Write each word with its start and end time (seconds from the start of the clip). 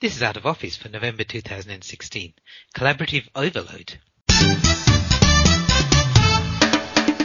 This 0.00 0.14
is 0.14 0.22
Out 0.22 0.36
of 0.36 0.46
Office 0.46 0.76
for 0.76 0.88
November 0.88 1.24
2016. 1.24 2.32
Collaborative 2.72 3.26
Overload. 3.34 3.98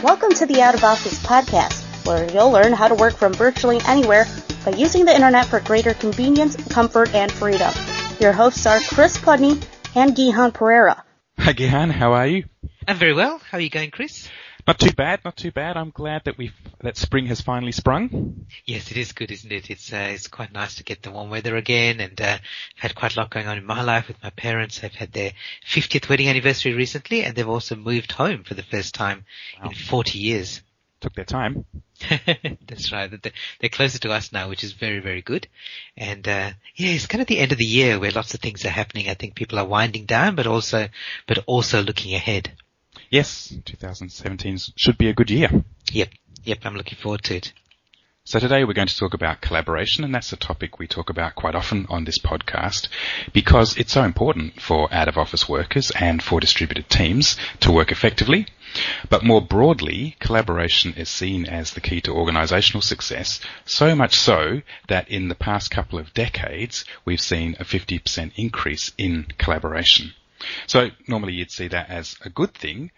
Welcome 0.02 0.32
to 0.32 0.44
the 0.44 0.60
Out 0.60 0.74
of 0.74 0.82
Office 0.82 1.22
podcast, 1.22 2.04
where 2.04 2.28
you'll 2.32 2.50
learn 2.50 2.72
how 2.72 2.88
to 2.88 2.96
work 2.96 3.14
from 3.14 3.32
virtually 3.32 3.78
anywhere 3.86 4.26
by 4.64 4.72
using 4.72 5.04
the 5.04 5.14
internet 5.14 5.46
for 5.46 5.60
greater 5.60 5.94
convenience, 5.94 6.56
comfort, 6.68 7.14
and 7.14 7.30
freedom. 7.30 7.72
Your 8.18 8.32
hosts 8.32 8.66
are 8.66 8.80
Chris 8.80 9.18
Pudney 9.18 9.60
and 9.94 10.16
Gihan 10.16 10.50
Perera. 10.50 11.00
Hi 11.38 11.52
Gihan, 11.52 11.92
how 11.92 12.14
are 12.14 12.26
you? 12.26 12.46
I'm 12.88 12.96
very 12.96 13.14
well. 13.14 13.38
How 13.38 13.58
are 13.58 13.60
you 13.60 13.70
going, 13.70 13.92
Chris? 13.92 14.28
Not 14.66 14.78
too 14.78 14.92
bad, 14.92 15.20
not 15.24 15.36
too 15.36 15.52
bad. 15.52 15.76
I'm 15.76 15.90
glad 15.90 16.24
that 16.24 16.38
we 16.38 16.52
that 16.80 16.96
spring 16.96 17.26
has 17.26 17.42
finally 17.42 17.72
sprung. 17.72 18.46
Yes, 18.64 18.90
it 18.90 18.96
is 18.96 19.12
good, 19.12 19.30
isn't 19.30 19.52
it? 19.52 19.68
It's 19.68 19.92
uh, 19.92 20.08
it's 20.10 20.26
quite 20.26 20.52
nice 20.52 20.76
to 20.76 20.84
get 20.84 21.02
the 21.02 21.10
warm 21.10 21.28
weather 21.28 21.56
again, 21.56 22.00
and 22.00 22.18
uh, 22.18 22.38
I've 22.38 22.40
had 22.76 22.94
quite 22.94 23.14
a 23.14 23.20
lot 23.20 23.30
going 23.30 23.46
on 23.46 23.58
in 23.58 23.66
my 23.66 23.82
life 23.82 24.08
with 24.08 24.22
my 24.22 24.30
parents. 24.30 24.80
They've 24.80 24.94
had 24.94 25.12
their 25.12 25.32
50th 25.68 26.08
wedding 26.08 26.28
anniversary 26.28 26.72
recently, 26.72 27.24
and 27.24 27.36
they've 27.36 27.48
also 27.48 27.76
moved 27.76 28.12
home 28.12 28.42
for 28.42 28.54
the 28.54 28.62
first 28.62 28.94
time 28.94 29.26
wow. 29.62 29.68
in 29.68 29.74
40 29.74 30.18
years. 30.18 30.62
Took 31.00 31.14
their 31.14 31.26
time. 31.26 31.66
That's 32.66 32.90
right. 32.90 33.10
They're 33.60 33.68
closer 33.68 33.98
to 33.98 34.12
us 34.12 34.32
now, 34.32 34.48
which 34.48 34.64
is 34.64 34.72
very, 34.72 35.00
very 35.00 35.20
good. 35.20 35.46
And 35.98 36.26
uh, 36.26 36.52
yeah, 36.76 36.88
it's 36.88 37.06
kind 37.06 37.20
of 37.20 37.26
the 37.26 37.40
end 37.40 37.52
of 37.52 37.58
the 37.58 37.66
year 37.66 37.98
where 37.98 38.10
lots 38.10 38.32
of 38.32 38.40
things 38.40 38.64
are 38.64 38.70
happening. 38.70 39.10
I 39.10 39.14
think 39.14 39.34
people 39.34 39.58
are 39.58 39.66
winding 39.66 40.06
down, 40.06 40.34
but 40.34 40.46
also, 40.46 40.88
but 41.26 41.44
also 41.46 41.82
looking 41.82 42.14
ahead. 42.14 42.52
Yes, 43.14 43.54
2017 43.64 44.58
should 44.74 44.98
be 44.98 45.08
a 45.08 45.12
good 45.14 45.30
year. 45.30 45.48
Yep, 45.92 46.08
yep, 46.42 46.58
I'm 46.64 46.74
looking 46.74 46.98
forward 46.98 47.22
to 47.22 47.36
it. 47.36 47.52
So 48.24 48.40
today 48.40 48.64
we're 48.64 48.72
going 48.72 48.88
to 48.88 48.96
talk 48.96 49.14
about 49.14 49.40
collaboration 49.40 50.02
and 50.02 50.12
that's 50.12 50.32
a 50.32 50.36
topic 50.36 50.80
we 50.80 50.88
talk 50.88 51.10
about 51.10 51.36
quite 51.36 51.54
often 51.54 51.86
on 51.88 52.02
this 52.02 52.18
podcast 52.18 52.88
because 53.32 53.76
it's 53.76 53.92
so 53.92 54.02
important 54.02 54.60
for 54.60 54.92
out 54.92 55.06
of 55.06 55.16
office 55.16 55.48
workers 55.48 55.92
and 55.92 56.24
for 56.24 56.40
distributed 56.40 56.88
teams 56.88 57.36
to 57.60 57.70
work 57.70 57.92
effectively. 57.92 58.48
But 59.08 59.22
more 59.22 59.40
broadly, 59.40 60.16
collaboration 60.18 60.94
is 60.94 61.08
seen 61.08 61.46
as 61.46 61.74
the 61.74 61.80
key 61.80 62.00
to 62.00 62.12
organizational 62.12 62.82
success, 62.82 63.38
so 63.64 63.94
much 63.94 64.16
so 64.16 64.62
that 64.88 65.08
in 65.08 65.28
the 65.28 65.36
past 65.36 65.70
couple 65.70 66.00
of 66.00 66.12
decades 66.14 66.84
we've 67.04 67.20
seen 67.20 67.54
a 67.60 67.64
50% 67.64 68.32
increase 68.34 68.90
in 68.98 69.28
collaboration. 69.38 70.14
So 70.66 70.90
normally 71.06 71.34
you'd 71.34 71.52
see 71.52 71.68
that 71.68 71.88
as 71.88 72.16
a 72.24 72.28
good 72.28 72.54
thing, 72.54 72.90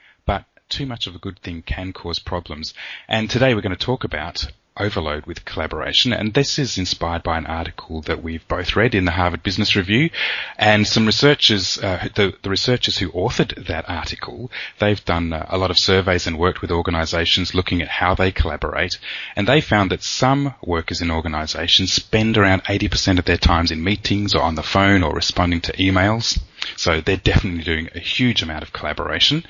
too 0.69 0.87
much 0.87 1.07
of 1.07 1.15
a 1.15 1.19
good 1.19 1.39
thing 1.41 1.63
can 1.63 1.93
cause 1.93 2.19
problems. 2.19 2.75
And 3.09 3.31
today 3.31 3.55
we're 3.55 3.61
going 3.61 3.77
to 3.77 3.85
talk 3.85 4.05
about 4.05 4.47
overload 4.79 5.27
with 5.27 5.45
collaboration. 5.45 6.13
And 6.13 6.35
this 6.35 6.59
is 6.59 6.79
inspired 6.79 7.23
by 7.23 7.39
an 7.39 7.47
article 7.47 8.03
that 8.03 8.23
we've 8.23 8.47
both 8.47 8.77
read 8.77 8.95
in 8.95 9.05
the 9.05 9.13
Harvard 9.13 9.43
Business 9.43 9.75
Review. 9.75 10.11
And 10.59 10.87
some 10.87 11.07
researchers, 11.07 11.79
uh, 11.79 12.09
the, 12.15 12.35
the, 12.43 12.51
researchers 12.51 12.99
who 12.99 13.11
authored 13.11 13.67
that 13.67 13.89
article, 13.89 14.51
they've 14.79 15.03
done 15.05 15.33
uh, 15.33 15.47
a 15.49 15.59
lot 15.59 15.71
of 15.71 15.79
surveys 15.79 16.27
and 16.27 16.39
worked 16.39 16.61
with 16.61 16.71
organizations 16.71 17.55
looking 17.55 17.81
at 17.81 17.89
how 17.89 18.15
they 18.15 18.33
collaborate. 18.33 18.99
And 19.35 19.47
they 19.47 19.61
found 19.61 19.91
that 19.91 20.03
some 20.03 20.55
workers 20.63 21.01
in 21.01 21.11
organizations 21.11 21.93
spend 21.93 22.37
around 22.37 22.65
80% 22.65 23.19
of 23.19 23.25
their 23.25 23.39
times 23.39 23.71
in 23.71 23.83
meetings 23.83 24.35
or 24.35 24.43
on 24.43 24.57
the 24.57 24.63
phone 24.63 25.03
or 25.03 25.15
responding 25.15 25.61
to 25.63 25.73
emails. 25.73 26.39
So 26.77 27.01
they're 27.01 27.17
definitely 27.17 27.65
doing 27.65 27.89
a 27.95 28.01
huge 28.01 28.43
amount 28.43 28.63
of 28.63 28.73
collaboration. 28.73 29.45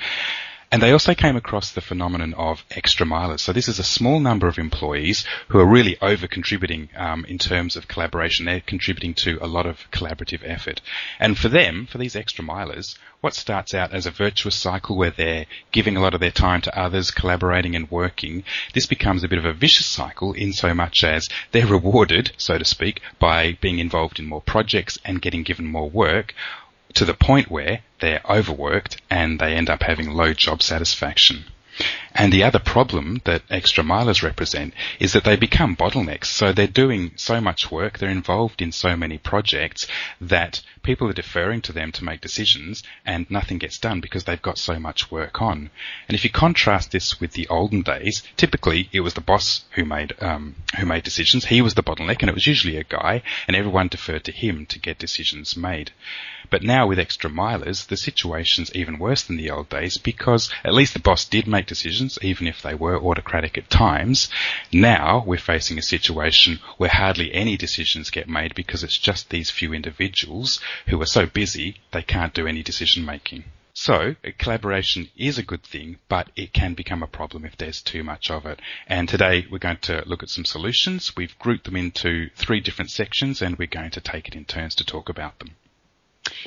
And 0.72 0.82
they 0.82 0.90
also 0.90 1.14
came 1.14 1.36
across 1.36 1.70
the 1.70 1.80
phenomenon 1.80 2.34
of 2.34 2.64
extra 2.72 3.06
milers. 3.06 3.38
So 3.38 3.52
this 3.52 3.68
is 3.68 3.78
a 3.78 3.84
small 3.84 4.18
number 4.18 4.48
of 4.48 4.58
employees 4.58 5.24
who 5.48 5.60
are 5.60 5.66
really 5.66 5.96
over 6.02 6.26
contributing 6.26 6.88
um, 6.96 7.24
in 7.26 7.38
terms 7.38 7.76
of 7.76 7.86
collaboration. 7.86 8.46
They're 8.46 8.60
contributing 8.60 9.14
to 9.14 9.38
a 9.40 9.46
lot 9.46 9.66
of 9.66 9.88
collaborative 9.92 10.42
effort. 10.44 10.80
And 11.20 11.38
for 11.38 11.48
them, 11.48 11.86
for 11.86 11.98
these 11.98 12.16
extra 12.16 12.44
milers, 12.44 12.98
what 13.20 13.34
starts 13.34 13.74
out 13.74 13.94
as 13.94 14.06
a 14.06 14.10
virtuous 14.10 14.56
cycle 14.56 14.96
where 14.96 15.12
they're 15.12 15.46
giving 15.70 15.96
a 15.96 16.00
lot 16.00 16.14
of 16.14 16.20
their 16.20 16.32
time 16.32 16.60
to 16.62 16.78
others, 16.78 17.12
collaborating 17.12 17.76
and 17.76 17.88
working, 17.88 18.42
this 18.74 18.86
becomes 18.86 19.22
a 19.22 19.28
bit 19.28 19.38
of 19.38 19.44
a 19.44 19.52
vicious 19.52 19.86
cycle 19.86 20.32
in 20.32 20.52
so 20.52 20.74
much 20.74 21.04
as 21.04 21.28
they're 21.52 21.66
rewarded, 21.78 22.32
so 22.36 22.58
to 22.58 22.64
speak, 22.64 23.00
by 23.20 23.56
being 23.60 23.78
involved 23.78 24.18
in 24.18 24.26
more 24.26 24.42
projects 24.42 24.98
and 25.04 25.22
getting 25.22 25.44
given 25.44 25.66
more 25.66 25.88
work, 25.88 26.34
to 26.96 27.04
the 27.04 27.14
point 27.14 27.50
where 27.50 27.80
they're 28.00 28.22
overworked 28.28 29.00
and 29.10 29.38
they 29.38 29.54
end 29.54 29.70
up 29.70 29.82
having 29.82 30.10
low 30.10 30.32
job 30.32 30.62
satisfaction. 30.62 31.44
And 32.14 32.32
the 32.32 32.42
other 32.42 32.58
problem 32.58 33.20
that 33.24 33.42
extra 33.50 33.84
milers 33.84 34.22
represent 34.22 34.72
is 34.98 35.12
that 35.12 35.24
they 35.24 35.36
become 35.36 35.76
bottlenecks. 35.76 36.26
So 36.26 36.52
they're 36.52 36.66
doing 36.66 37.12
so 37.16 37.38
much 37.40 37.70
work, 37.70 37.98
they're 37.98 38.08
involved 38.08 38.62
in 38.62 38.72
so 38.72 38.96
many 38.96 39.18
projects 39.18 39.86
that 40.22 40.62
people 40.86 41.08
are 41.08 41.12
deferring 41.12 41.60
to 41.60 41.72
them 41.72 41.90
to 41.90 42.04
make 42.04 42.20
decisions 42.20 42.84
and 43.04 43.28
nothing 43.28 43.58
gets 43.58 43.76
done 43.76 44.00
because 44.00 44.22
they've 44.22 44.40
got 44.40 44.56
so 44.56 44.78
much 44.78 45.10
work 45.10 45.42
on. 45.42 45.68
And 46.08 46.14
if 46.14 46.22
you 46.22 46.30
contrast 46.30 46.92
this 46.92 47.20
with 47.20 47.32
the 47.32 47.48
olden 47.48 47.82
days, 47.82 48.22
typically 48.36 48.88
it 48.92 49.00
was 49.00 49.14
the 49.14 49.20
boss 49.20 49.64
who 49.72 49.84
made 49.84 50.14
um, 50.20 50.54
who 50.78 50.86
made 50.86 51.02
decisions. 51.02 51.46
He 51.46 51.60
was 51.60 51.74
the 51.74 51.82
bottleneck, 51.82 52.18
and 52.20 52.30
it 52.30 52.34
was 52.34 52.46
usually 52.46 52.76
a 52.76 52.84
guy, 52.84 53.22
and 53.48 53.56
everyone 53.56 53.88
deferred 53.88 54.24
to 54.24 54.32
him 54.32 54.64
to 54.66 54.78
get 54.78 54.98
decisions 54.98 55.56
made. 55.56 55.90
But 56.48 56.62
now 56.62 56.86
with 56.86 57.00
extra 57.00 57.28
milers, 57.28 57.88
the 57.88 57.96
situation's 57.96 58.70
even 58.72 59.00
worse 59.00 59.24
than 59.24 59.36
the 59.36 59.50
old 59.50 59.68
days 59.68 59.98
because 59.98 60.48
at 60.62 60.74
least 60.74 60.94
the 60.94 61.00
boss 61.00 61.24
did 61.24 61.48
make 61.48 61.66
decisions, 61.66 62.20
even 62.22 62.46
if 62.46 62.62
they 62.62 62.74
were 62.74 63.02
autocratic 63.02 63.58
at 63.58 63.68
times. 63.68 64.28
Now 64.72 65.24
we're 65.26 65.38
facing 65.38 65.76
a 65.76 65.82
situation 65.82 66.60
where 66.76 66.90
hardly 66.90 67.34
any 67.34 67.56
decisions 67.56 68.10
get 68.10 68.28
made 68.28 68.54
because 68.54 68.84
it's 68.84 68.96
just 68.96 69.30
these 69.30 69.50
few 69.50 69.74
individuals 69.74 70.60
who 70.86 71.00
are 71.00 71.06
so 71.06 71.26
busy 71.26 71.80
they 71.92 72.02
can't 72.02 72.34
do 72.34 72.46
any 72.46 72.62
decision 72.62 73.04
making. 73.04 73.44
So, 73.78 74.16
collaboration 74.38 75.10
is 75.18 75.36
a 75.36 75.42
good 75.42 75.62
thing, 75.62 75.98
but 76.08 76.30
it 76.34 76.54
can 76.54 76.72
become 76.72 77.02
a 77.02 77.06
problem 77.06 77.44
if 77.44 77.58
there's 77.58 77.82
too 77.82 78.02
much 78.02 78.30
of 78.30 78.46
it. 78.46 78.60
And 78.86 79.06
today 79.06 79.46
we're 79.50 79.58
going 79.58 79.76
to 79.82 80.02
look 80.06 80.22
at 80.22 80.30
some 80.30 80.46
solutions. 80.46 81.14
We've 81.14 81.38
grouped 81.38 81.64
them 81.64 81.76
into 81.76 82.30
three 82.36 82.60
different 82.60 82.90
sections 82.90 83.42
and 83.42 83.58
we're 83.58 83.66
going 83.66 83.90
to 83.90 84.00
take 84.00 84.28
it 84.28 84.34
in 84.34 84.46
turns 84.46 84.74
to 84.76 84.84
talk 84.84 85.10
about 85.10 85.40
them. 85.40 85.56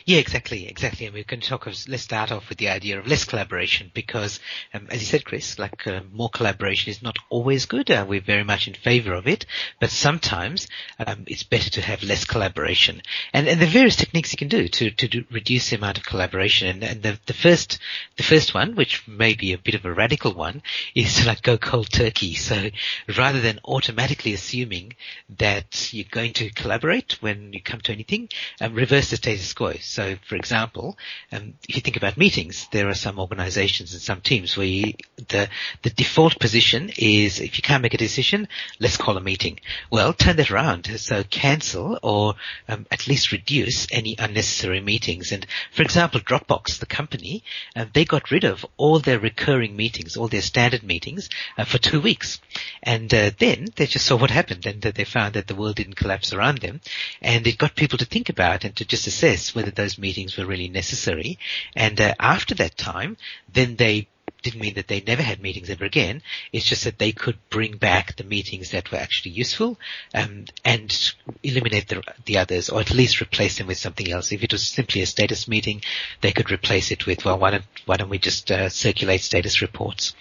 Yeah, 0.06 0.19
exactly, 0.19 0.67
exactly. 0.67 1.06
And 1.06 1.16
going 1.28 1.41
to 1.41 1.47
talk. 1.47 1.67
Of, 1.67 1.75
let's 1.88 2.03
start 2.03 2.31
off 2.31 2.50
with 2.50 2.57
the 2.57 2.69
idea 2.69 3.00
of 3.00 3.07
less 3.07 3.25
collaboration 3.25 3.91
because, 3.94 4.40
um, 4.73 4.88
as 4.90 5.00
you 5.01 5.06
said, 5.06 5.25
Chris, 5.25 5.59
like 5.59 5.85
uh, 5.88 6.01
more 6.12 6.29
collaboration 6.29 6.90
is 6.90 7.01
not 7.01 7.17
always 7.29 7.66
good. 7.66 7.91
Uh, 7.91 8.06
we're 8.07 8.22
very 8.22 8.44
much 8.44 8.68
in 8.68 8.73
favour 8.73 9.13
of 9.13 9.28
it, 9.28 9.45
but 9.79 9.89
sometimes 9.89 10.68
um, 11.06 11.23
it's 11.28 11.44
better 11.44 11.69
to 11.69 11.81
have 11.81 12.03
less 12.03 12.25
collaboration. 12.25 13.01
And 13.34 13.47
and 13.47 13.59
the 13.59 13.66
various 13.66 13.95
techniques 13.95 14.31
you 14.31 14.38
can 14.38 14.47
do 14.47 14.68
to 14.68 14.91
to 14.91 15.07
do, 15.07 15.25
reduce 15.31 15.69
the 15.69 15.75
amount 15.75 15.97
of 15.97 16.06
collaboration. 16.06 16.68
And, 16.68 16.84
and 16.84 17.03
the 17.03 17.19
the 17.25 17.34
first 17.34 17.79
the 18.18 18.23
first 18.23 18.53
one, 18.53 18.75
which 18.75 19.07
may 19.07 19.34
be 19.34 19.53
a 19.53 19.57
bit 19.57 19.75
of 19.75 19.85
a 19.85 19.94
radical 19.94 20.34
one, 20.34 20.62
is 20.95 21.16
to 21.18 21.28
like 21.28 21.41
go 21.41 21.57
cold 21.57 21.91
turkey. 21.91 22.34
So 22.35 22.69
rather 23.18 23.41
than 23.41 23.59
automatically 23.66 24.34
assuming 24.34 24.94
that 25.38 25.94
you're 25.94 26.06
going 26.09 26.34
to 26.34 26.50
collaborate 26.51 27.22
when 27.22 27.53
you 27.53 27.62
come 27.62 27.81
to 27.81 27.91
anything, 27.91 28.29
um, 28.62 28.73
reverse 28.73 29.09
the 29.09 29.18
status 29.18 29.53
quo. 29.53 29.69
So, 29.80 30.16
for 30.28 30.35
example, 30.35 30.97
um, 31.31 31.53
if 31.68 31.75
you 31.75 31.81
think 31.81 31.97
about 31.97 32.18
meetings, 32.18 32.68
there 32.72 32.90
are 32.90 32.94
some 32.94 33.19
organizations 33.19 33.94
and 33.94 34.02
some 34.02 34.22
teams 34.22 34.57
where 34.57 34.66
you, 34.66 34.94
the 35.16 35.50
the 35.84 35.90
default 35.90 36.40
position 36.40 36.91
is 36.97 37.40
if 37.40 37.57
you 37.57 37.63
can't 37.63 37.84
make 37.84 37.94
a 37.94 37.97
decision, 37.97 38.47
let's 38.80 38.97
call 38.97 39.18
a 39.18 39.22
meeting. 39.22 39.59
Well, 39.91 40.13
turn 40.13 40.38
that 40.38 40.52
around. 40.52 40.88
So 41.00 41.24
cancel 41.24 42.00
or 42.03 42.35
um, 42.68 42.85
at 42.91 43.07
least 43.07 43.31
reduce 43.31 43.88
any 43.91 44.16
unnecessary 44.18 44.81
meetings. 44.81 45.31
And 45.31 45.46
for 45.72 45.81
example, 45.81 46.19
Dropbox, 46.19 46.80
the 46.80 46.86
company, 46.86 47.44
uh, 47.75 47.86
they 47.94 48.06
got 48.06 48.31
rid 48.31 48.44
of 48.44 48.66
all 48.78 49.00
their 49.00 49.19
recurring 49.19 49.75
meetings, 49.75 50.18
all 50.18 50.28
their 50.28 50.41
standard 50.41 50.84
meetings 50.84 51.30
uh, 51.57 51.66
for 51.66 51.78
two 51.78 52.01
weeks. 52.01 52.40
And 52.84 53.13
uh, 53.13 53.31
then 53.38 53.68
they 53.75 53.86
just 53.86 54.06
saw 54.06 54.16
what 54.18 54.31
happened 54.31 54.66
and 54.66 54.81
they 54.81 55.06
found 55.06 55.34
that 55.36 55.47
the 55.47 55.56
world 55.56 55.75
didn't 55.75 55.96
collapse 55.96 56.34
around 56.34 56.59
them. 56.59 56.81
And 57.22 57.46
it 57.47 57.57
got 57.57 57.75
people 57.75 57.97
to 57.97 58.06
think 58.06 58.30
about 58.30 58.63
and 58.63 58.75
to 58.78 58.86
just 58.86 59.07
assess 59.07 59.54
whether 59.59 59.71
those 59.71 59.97
meetings 59.97 60.38
were 60.38 60.45
really 60.45 60.69
necessary. 60.69 61.38
And 61.75 62.00
uh, 62.00 62.15
after 62.19 62.56
that 62.56 62.77
time, 62.77 63.17
then 63.53 63.75
they 63.75 64.07
didn't 64.41 64.61
mean 64.61 64.75
that 64.75 64.88
they 64.88 65.01
never 65.01 65.21
had 65.21 65.41
meetings 65.41 65.69
ever 65.69 65.83
again. 65.83 66.21
It's 66.53 66.65
just 66.65 66.85
that 66.85 66.97
they 66.97 67.11
could 67.11 67.38
bring 67.50 67.75
back 67.77 68.15
the 68.15 68.23
meetings 68.23 68.71
that 68.71 68.91
were 68.91 68.97
actually 68.97 69.31
useful 69.31 69.77
um, 70.13 70.45
and 70.63 71.13
eliminate 71.44 71.89
the, 71.89 72.01
the 72.25 72.38
others, 72.38 72.69
or 72.69 72.79
at 72.79 72.91
least 72.91 73.21
replace 73.21 73.57
them 73.57 73.67
with 73.67 73.77
something 73.77 74.09
else. 74.09 74.31
If 74.31 74.44
it 74.44 74.51
was 74.51 74.65
simply 74.65 75.01
a 75.01 75.06
status 75.06 75.47
meeting, 75.47 75.81
they 76.21 76.31
could 76.31 76.51
replace 76.51 76.91
it 76.91 77.05
with, 77.05 77.25
well, 77.25 77.38
why 77.38 77.51
don't 77.51 77.65
why 77.85 77.97
don't 77.97 78.09
we 78.09 78.19
just 78.19 78.50
uh, 78.50 78.69
circulate 78.69 79.21
status 79.21 79.62
reports? 79.62 80.15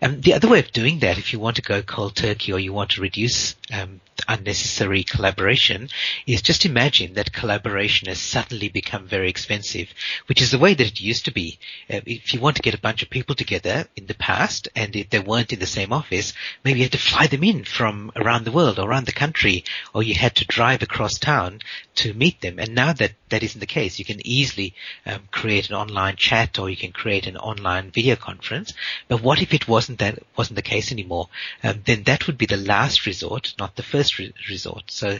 Um, 0.00 0.20
the 0.20 0.34
other 0.34 0.48
way 0.48 0.58
of 0.58 0.72
doing 0.72 0.98
that, 1.00 1.18
if 1.18 1.32
you 1.32 1.38
want 1.38 1.56
to 1.56 1.62
go 1.62 1.82
cold 1.82 2.16
turkey 2.16 2.52
or 2.52 2.58
you 2.58 2.72
want 2.72 2.90
to 2.92 3.00
reduce 3.00 3.54
um, 3.72 4.00
unnecessary 4.28 5.04
collaboration 5.04 5.88
is 6.26 6.42
just 6.42 6.64
imagine 6.64 7.14
that 7.14 7.32
collaboration 7.32 8.08
has 8.08 8.20
suddenly 8.20 8.68
become 8.68 9.06
very 9.06 9.28
expensive, 9.28 9.88
which 10.26 10.42
is 10.42 10.50
the 10.50 10.58
way 10.58 10.74
that 10.74 10.86
it 10.86 11.00
used 11.00 11.24
to 11.24 11.32
be. 11.32 11.58
Uh, 11.90 12.00
if 12.06 12.32
you 12.32 12.40
want 12.40 12.56
to 12.56 12.62
get 12.62 12.74
a 12.74 12.80
bunch 12.80 13.02
of 13.02 13.10
people 13.10 13.34
together 13.34 13.86
in 13.96 14.06
the 14.06 14.14
past 14.14 14.68
and 14.76 14.94
if 14.96 15.10
they 15.10 15.18
weren't 15.18 15.52
in 15.52 15.58
the 15.58 15.66
same 15.66 15.92
office, 15.92 16.32
maybe 16.64 16.80
you 16.80 16.84
had 16.84 16.92
to 16.92 16.98
fly 16.98 17.26
them 17.26 17.44
in 17.44 17.64
from 17.64 18.12
around 18.16 18.44
the 18.44 18.52
world 18.52 18.78
or 18.78 18.88
around 18.88 19.06
the 19.06 19.12
country 19.12 19.64
or 19.94 20.02
you 20.02 20.14
had 20.14 20.34
to 20.36 20.46
drive 20.46 20.82
across 20.82 21.18
town 21.18 21.60
to 21.94 22.14
meet 22.14 22.40
them. 22.40 22.58
And 22.58 22.74
now 22.74 22.92
that 22.92 23.12
that 23.28 23.42
isn't 23.42 23.60
the 23.60 23.66
case, 23.66 23.98
you 23.98 24.04
can 24.04 24.24
easily 24.26 24.74
um, 25.06 25.22
create 25.30 25.70
an 25.70 25.74
online 25.74 26.16
chat 26.16 26.58
or 26.58 26.68
you 26.68 26.76
can 26.76 26.92
create 26.92 27.26
an 27.26 27.36
online 27.38 27.90
video 27.90 28.14
conference. 28.14 28.74
But 29.08 29.22
what 29.22 29.40
if 29.40 29.54
it 29.54 29.66
wasn't 29.66 29.98
that 30.00 30.18
wasn't 30.36 30.56
the 30.56 30.62
case 30.62 30.92
anymore? 30.92 31.28
Um, 31.62 31.82
then 31.86 32.02
that 32.04 32.26
would 32.26 32.36
be 32.36 32.46
the 32.46 32.56
last 32.56 33.06
resort, 33.06 33.54
not 33.58 33.76
the 33.76 33.82
first 33.82 34.11
re- 34.18 34.34
resort. 34.48 34.90
So 34.90 35.18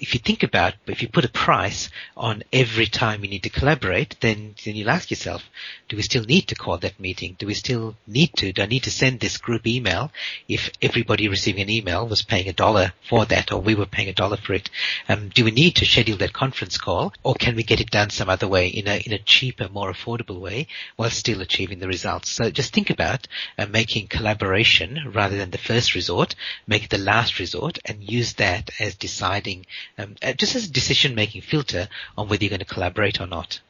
if 0.00 0.14
you 0.14 0.20
think 0.20 0.42
about, 0.42 0.74
if 0.86 1.02
you 1.02 1.08
put 1.08 1.26
a 1.26 1.28
price 1.28 1.90
on 2.16 2.42
every 2.52 2.86
time 2.86 3.22
you 3.22 3.30
need 3.30 3.42
to 3.42 3.50
collaborate, 3.50 4.16
then, 4.20 4.54
then 4.64 4.74
you'll 4.74 4.90
ask 4.90 5.10
yourself, 5.10 5.42
do 5.88 5.96
we 5.96 6.02
still 6.02 6.24
need 6.24 6.48
to 6.48 6.54
call 6.54 6.78
that 6.78 6.98
meeting? 6.98 7.36
Do 7.38 7.46
we 7.46 7.54
still 7.54 7.96
need 8.06 8.32
to? 8.38 8.52
Do 8.52 8.62
I 8.62 8.66
need 8.66 8.84
to 8.84 8.90
send 8.90 9.20
this 9.20 9.36
group 9.36 9.66
email 9.66 10.10
if 10.48 10.70
everybody 10.80 11.28
receiving 11.28 11.62
an 11.62 11.70
email 11.70 12.08
was 12.08 12.22
paying 12.22 12.48
a 12.48 12.54
dollar 12.54 12.94
for 13.08 13.26
that 13.26 13.52
or 13.52 13.60
we 13.60 13.74
were 13.74 13.86
paying 13.86 14.08
a 14.08 14.14
dollar 14.14 14.38
for 14.38 14.54
it? 14.54 14.70
Um, 15.08 15.28
do 15.28 15.44
we 15.44 15.50
need 15.50 15.76
to 15.76 15.84
schedule 15.84 16.16
that 16.18 16.32
conference 16.32 16.78
call 16.78 17.12
or 17.22 17.34
can 17.34 17.54
we 17.54 17.62
get 17.62 17.80
it 17.80 17.90
done 17.90 18.08
some 18.08 18.30
other 18.30 18.48
way 18.48 18.68
in 18.68 18.88
a, 18.88 19.02
in 19.04 19.12
a 19.12 19.18
cheaper, 19.18 19.68
more 19.68 19.92
affordable 19.92 20.40
way 20.40 20.66
while 20.96 21.10
still 21.10 21.42
achieving 21.42 21.78
the 21.78 21.88
results? 21.88 22.30
So 22.30 22.50
just 22.50 22.72
think 22.72 22.88
about 22.88 23.28
uh, 23.58 23.66
making 23.66 24.08
collaboration 24.08 25.12
rather 25.12 25.36
than 25.36 25.50
the 25.50 25.58
first 25.58 25.94
resort, 25.94 26.34
make 26.66 26.84
it 26.84 26.90
the 26.90 26.98
last 26.98 27.38
resort 27.38 27.78
and 27.84 28.10
use 28.10 28.34
that 28.34 28.70
as 28.80 28.94
deciding 28.94 29.66
um, 30.00 30.16
uh, 30.22 30.32
just 30.32 30.56
as 30.56 30.66
a 30.66 30.70
decision 30.70 31.14
making 31.14 31.42
filter 31.42 31.88
on 32.16 32.28
whether 32.28 32.44
you're 32.44 32.50
going 32.50 32.60
to 32.60 32.64
collaborate 32.64 33.20
or 33.20 33.26
not. 33.26 33.60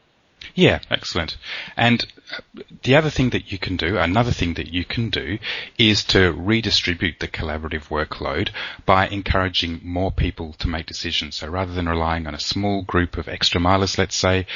Yeah, 0.54 0.80
excellent. 0.90 1.36
And 1.76 2.06
uh, 2.32 2.62
the 2.82 2.96
other 2.96 3.10
thing 3.10 3.30
that 3.30 3.52
you 3.52 3.58
can 3.58 3.76
do, 3.76 3.98
another 3.98 4.32
thing 4.32 4.54
that 4.54 4.72
you 4.72 4.84
can 4.84 5.10
do 5.10 5.38
is 5.78 6.02
to 6.04 6.32
redistribute 6.32 7.20
the 7.20 7.28
collaborative 7.28 7.88
workload 7.88 8.50
by 8.86 9.06
encouraging 9.08 9.80
more 9.82 10.10
people 10.10 10.54
to 10.54 10.68
make 10.68 10.86
decisions. 10.86 11.36
So 11.36 11.48
rather 11.48 11.74
than 11.74 11.88
relying 11.88 12.26
on 12.26 12.34
a 12.34 12.40
small 12.40 12.82
group 12.82 13.16
of 13.16 13.28
extra 13.28 13.60
milers, 13.60 13.98
let's 13.98 14.16
say, 14.16 14.46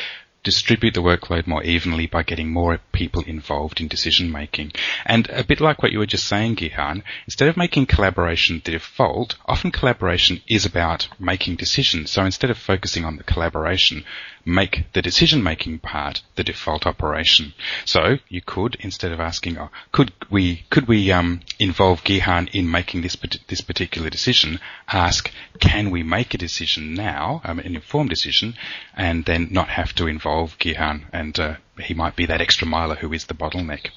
distribute 0.45 0.95
the 0.95 1.03
workload 1.03 1.47
more 1.47 1.63
evenly 1.65 2.07
by 2.07 2.23
getting 2.23 2.53
more 2.53 2.79
people 2.93 3.23
involved 3.23 3.81
in 3.81 3.89
decision 3.89 4.31
making. 4.31 4.71
And 5.07 5.29
a 5.31 5.43
bit 5.43 5.61
like 5.61 5.83
what 5.83 5.91
you 5.91 5.99
were 5.99 6.07
just 6.07 6.29
saying, 6.29 6.57
Gihan, 6.57 7.03
instead 7.27 7.49
of 7.49 7.57
making 7.57 7.87
collaboration 7.87 8.63
the 8.65 8.73
default, 8.73 9.35
often 9.47 9.73
collaboration 9.73 10.43
is 10.47 10.67
about 10.67 11.09
making 11.19 11.57
decisions. 11.57 12.11
So 12.11 12.25
instead 12.25 12.51
of 12.51 12.59
focusing 12.59 13.05
on 13.05 13.17
the 13.17 13.25
collaboration, 13.25 14.05
make 14.45 14.85
the 14.93 15.01
decision 15.01 15.43
making 15.43 15.79
part 15.79 16.21
the 16.37 16.45
default 16.45 16.87
operation. 16.87 17.55
So 17.87 18.19
you 18.29 18.43
could, 18.43 18.77
instead 18.81 19.13
of 19.13 19.21
asking, 19.21 19.59
oh, 19.59 19.71
could 19.91 20.13
we, 20.31 20.65
could 20.69 20.87
we, 20.87 21.11
um, 21.11 21.41
involve 21.59 22.05
Gihan 22.05 22.49
in 22.53 22.71
making 22.71 23.01
this, 23.01 23.17
this 23.49 23.63
particular 23.63 24.11
decision, 24.11 24.61
ask, 24.89 25.31
can 25.61 25.91
we 25.91 26.03
make 26.03 26.35
a 26.35 26.39
decision 26.39 26.93
now, 26.95 27.41
um, 27.45 27.59
an 27.59 27.75
informed 27.75 28.11
decision, 28.11 28.55
and 28.95 29.25
then 29.25 29.49
not 29.51 29.69
have 29.69 29.95
to 29.95 30.07
involve 30.07 30.34
involve 30.35 30.59
Gihan, 30.59 31.05
and 31.13 31.39
uh, 31.39 31.55
he 31.79 31.95
might 31.95 32.17
be 32.17 32.27
that 32.27 32.41
extra 32.41 32.67
miler 32.67 32.97
who 32.97 33.13
is 33.13 33.27
the 33.27 33.35
bottleneck. 33.35 33.91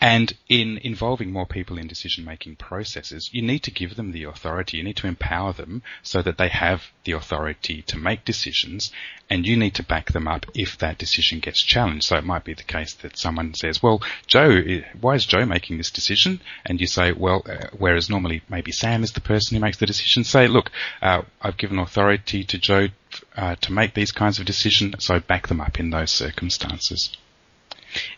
And 0.00 0.32
in 0.48 0.78
involving 0.78 1.30
more 1.30 1.44
people 1.44 1.76
in 1.76 1.86
decision 1.86 2.24
making 2.24 2.56
processes, 2.56 3.28
you 3.32 3.42
need 3.42 3.62
to 3.64 3.70
give 3.70 3.96
them 3.96 4.12
the 4.12 4.24
authority. 4.24 4.78
You 4.78 4.82
need 4.82 4.96
to 4.96 5.06
empower 5.06 5.52
them 5.52 5.82
so 6.02 6.22
that 6.22 6.38
they 6.38 6.48
have 6.48 6.84
the 7.04 7.12
authority 7.12 7.82
to 7.82 7.98
make 7.98 8.24
decisions 8.24 8.92
and 9.28 9.46
you 9.46 9.58
need 9.58 9.74
to 9.74 9.82
back 9.82 10.12
them 10.12 10.26
up 10.26 10.46
if 10.54 10.78
that 10.78 10.96
decision 10.96 11.38
gets 11.38 11.62
challenged. 11.62 12.06
So 12.06 12.16
it 12.16 12.24
might 12.24 12.44
be 12.44 12.54
the 12.54 12.62
case 12.62 12.94
that 12.94 13.18
someone 13.18 13.52
says, 13.52 13.82
well, 13.82 14.02
Joe, 14.26 14.62
why 14.98 15.16
is 15.16 15.26
Joe 15.26 15.44
making 15.44 15.76
this 15.76 15.90
decision? 15.90 16.40
And 16.64 16.80
you 16.80 16.86
say, 16.86 17.12
well, 17.12 17.42
uh, 17.44 17.68
whereas 17.76 18.08
normally 18.08 18.42
maybe 18.48 18.72
Sam 18.72 19.04
is 19.04 19.12
the 19.12 19.20
person 19.20 19.54
who 19.54 19.60
makes 19.60 19.76
the 19.76 19.86
decision, 19.86 20.24
say, 20.24 20.48
look, 20.48 20.70
uh, 21.02 21.22
I've 21.42 21.58
given 21.58 21.78
authority 21.78 22.42
to 22.44 22.58
Joe 22.58 22.88
uh, 23.36 23.54
to 23.56 23.72
make 23.72 23.92
these 23.92 24.12
kinds 24.12 24.38
of 24.38 24.46
decisions, 24.46 25.04
so 25.04 25.20
back 25.20 25.48
them 25.48 25.60
up 25.60 25.78
in 25.78 25.90
those 25.90 26.10
circumstances. 26.10 27.16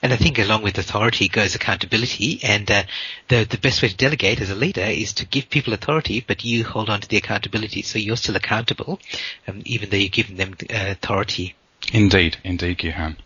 And 0.03 0.13
I 0.13 0.17
think 0.17 0.39
along 0.39 0.63
with 0.63 0.79
authority 0.79 1.29
goes 1.29 1.55
accountability. 1.55 2.41
And 2.43 2.71
uh, 2.71 2.85
the 3.29 3.45
the 3.45 3.59
best 3.59 3.83
way 3.83 3.89
to 3.89 3.97
delegate 3.97 4.41
as 4.41 4.51
a 4.51 4.55
leader 4.55 4.83
is 4.83 5.13
to 5.15 5.27
give 5.27 5.51
people 5.51 5.73
authority, 5.73 6.25
but 6.27 6.45
you 6.45 6.65
hold 6.65 6.91
on 6.91 7.01
to 7.01 7.09
the 7.09 7.17
accountability. 7.17 7.83
So 7.83 7.99
you're 7.99 8.17
still 8.17 8.37
accountable, 8.37 9.01
um, 9.49 9.63
even 9.65 9.91
though 9.91 9.97
you're 9.97 10.09
giving 10.09 10.37
them 10.37 10.55
uh, 10.71 10.93
authority. 10.93 11.55
Indeed, 11.93 12.37
indeed, 12.45 12.79
Gihan. 12.79 13.17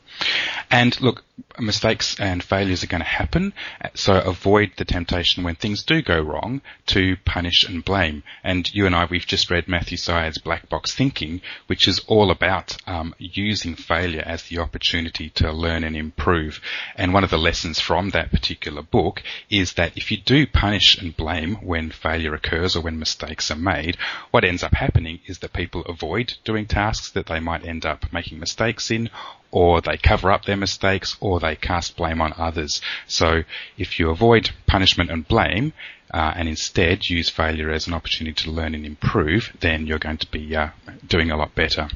And 0.71 1.01
look, 1.01 1.25
mistakes 1.59 2.19
and 2.19 2.43
failures 2.43 2.83
are 2.83 2.89
going 2.89 3.03
to 3.03 3.07
happen, 3.07 3.53
so 3.95 4.19
avoid 4.21 4.73
the 4.77 4.85
temptation 4.85 5.45
when 5.45 5.55
things 5.55 5.83
do 5.85 6.03
go 6.03 6.21
wrong 6.21 6.61
to 6.87 7.17
punish 7.25 7.65
and 7.65 7.85
blame. 7.85 8.23
And 8.43 8.73
you 8.75 8.87
and 8.87 8.95
I, 8.95 9.05
we've 9.05 9.27
just 9.27 9.51
read 9.51 9.69
Matthew 9.69 9.97
Syed's 9.97 10.39
Black 10.39 10.69
Box 10.69 10.95
Thinking, 10.95 11.41
which 11.67 11.87
is 11.87 12.01
all 12.01 12.31
about 12.31 12.77
um, 12.87 13.15
using 13.19 13.75
failure 13.75 14.23
as 14.27 14.45
the 14.45 14.59
opportunity 14.59 15.31
to 15.31 15.53
learn 15.53 15.85
and 15.85 15.97
improve. 15.97 16.61
And 16.97 17.15
one 17.15 17.25
of 17.25 17.31
the 17.31 17.39
lessons 17.39 17.81
from 17.81 18.11
that 18.11 18.31
particular 18.31 18.83
book 18.83 19.23
is 19.51 19.75
that 19.75 19.97
if 19.97 20.11
you 20.11 20.17
do 20.17 20.47
punish 20.47 20.99
and 20.99 21.17
blame 21.17 21.57
when 21.57 21.91
failure 21.91 22.35
occurs 22.35 22.77
or 22.77 22.81
when 22.81 22.99
mistakes 22.99 23.51
are 23.51 23.57
made, 23.57 23.97
what 24.31 24.45
ends 24.45 24.63
up 24.63 24.75
happening 24.75 25.21
is 25.27 25.39
that 25.39 25.53
people 25.53 25.83
avoid 25.83 26.35
doing 26.45 26.67
tasks 26.67 27.11
that 27.11 27.27
they 27.27 27.41
might 27.41 27.65
end 27.65 27.87
up 27.87 28.13
making 28.13 28.39
mistakes 28.39 28.91
in 28.91 29.11
or 29.57 29.81
they 29.81 29.97
cover 29.97 30.31
up 30.31 30.45
their 30.45 30.55
mistakes, 30.55 31.17
or 31.19 31.41
they 31.41 31.57
cast 31.57 31.97
blame 31.97 32.21
on 32.21 32.35
others. 32.37 32.83
So 33.07 33.43
if 33.79 33.99
you 33.99 34.11
avoid 34.11 34.51
punishment 34.67 35.11
and 35.11 35.27
blame, 35.27 35.73
uh, 36.13 36.35
and 36.37 36.47
instead 36.47 37.09
use 37.09 37.31
failure 37.31 37.71
as 37.71 37.87
an 37.87 37.95
opportunity 37.95 38.35
to 38.45 38.51
learn 38.51 38.75
and 38.75 38.85
improve, 38.85 39.57
then 39.61 39.87
you're 39.87 39.99
going 39.99 40.19
to 40.19 40.31
be 40.31 40.55
uh, 40.55 40.69
doing 41.07 41.31
a 41.31 41.39
lot 41.39 41.55
better. 41.55 41.89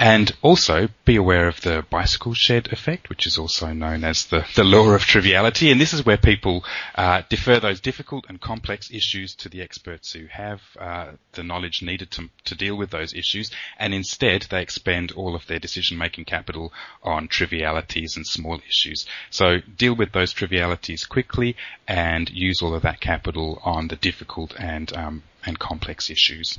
And 0.00 0.32
also 0.42 0.88
be 1.04 1.16
aware 1.16 1.48
of 1.48 1.60
the 1.62 1.84
bicycle 1.90 2.32
shed 2.32 2.72
effect, 2.72 3.08
which 3.08 3.26
is 3.26 3.36
also 3.36 3.72
known 3.72 4.04
as 4.04 4.26
the, 4.26 4.46
the 4.54 4.62
law 4.62 4.90
of 4.90 5.02
triviality. 5.02 5.72
And 5.72 5.80
this 5.80 5.92
is 5.92 6.06
where 6.06 6.16
people 6.16 6.64
uh, 6.94 7.22
defer 7.28 7.58
those 7.58 7.80
difficult 7.80 8.26
and 8.28 8.40
complex 8.40 8.92
issues 8.92 9.34
to 9.36 9.48
the 9.48 9.60
experts 9.60 10.12
who 10.12 10.26
have 10.26 10.62
uh, 10.78 11.12
the 11.32 11.42
knowledge 11.42 11.82
needed 11.82 12.12
to, 12.12 12.30
to 12.44 12.54
deal 12.54 12.76
with 12.76 12.90
those 12.90 13.12
issues. 13.12 13.50
And 13.76 13.92
instead, 13.92 14.42
they 14.42 14.62
expend 14.62 15.10
all 15.12 15.34
of 15.34 15.48
their 15.48 15.58
decision 15.58 15.98
making 15.98 16.26
capital 16.26 16.72
on 17.02 17.26
trivialities 17.26 18.16
and 18.16 18.24
small 18.24 18.60
issues. 18.68 19.04
So 19.30 19.58
deal 19.76 19.96
with 19.96 20.12
those 20.12 20.32
trivialities 20.32 21.06
quickly 21.06 21.56
and 21.88 22.30
use 22.30 22.62
all 22.62 22.74
of 22.74 22.82
that 22.82 23.00
capital 23.00 23.60
on 23.64 23.88
the 23.88 23.96
difficult 23.96 24.54
and, 24.60 24.96
um, 24.96 25.24
and 25.44 25.58
complex 25.58 26.08
issues. 26.08 26.56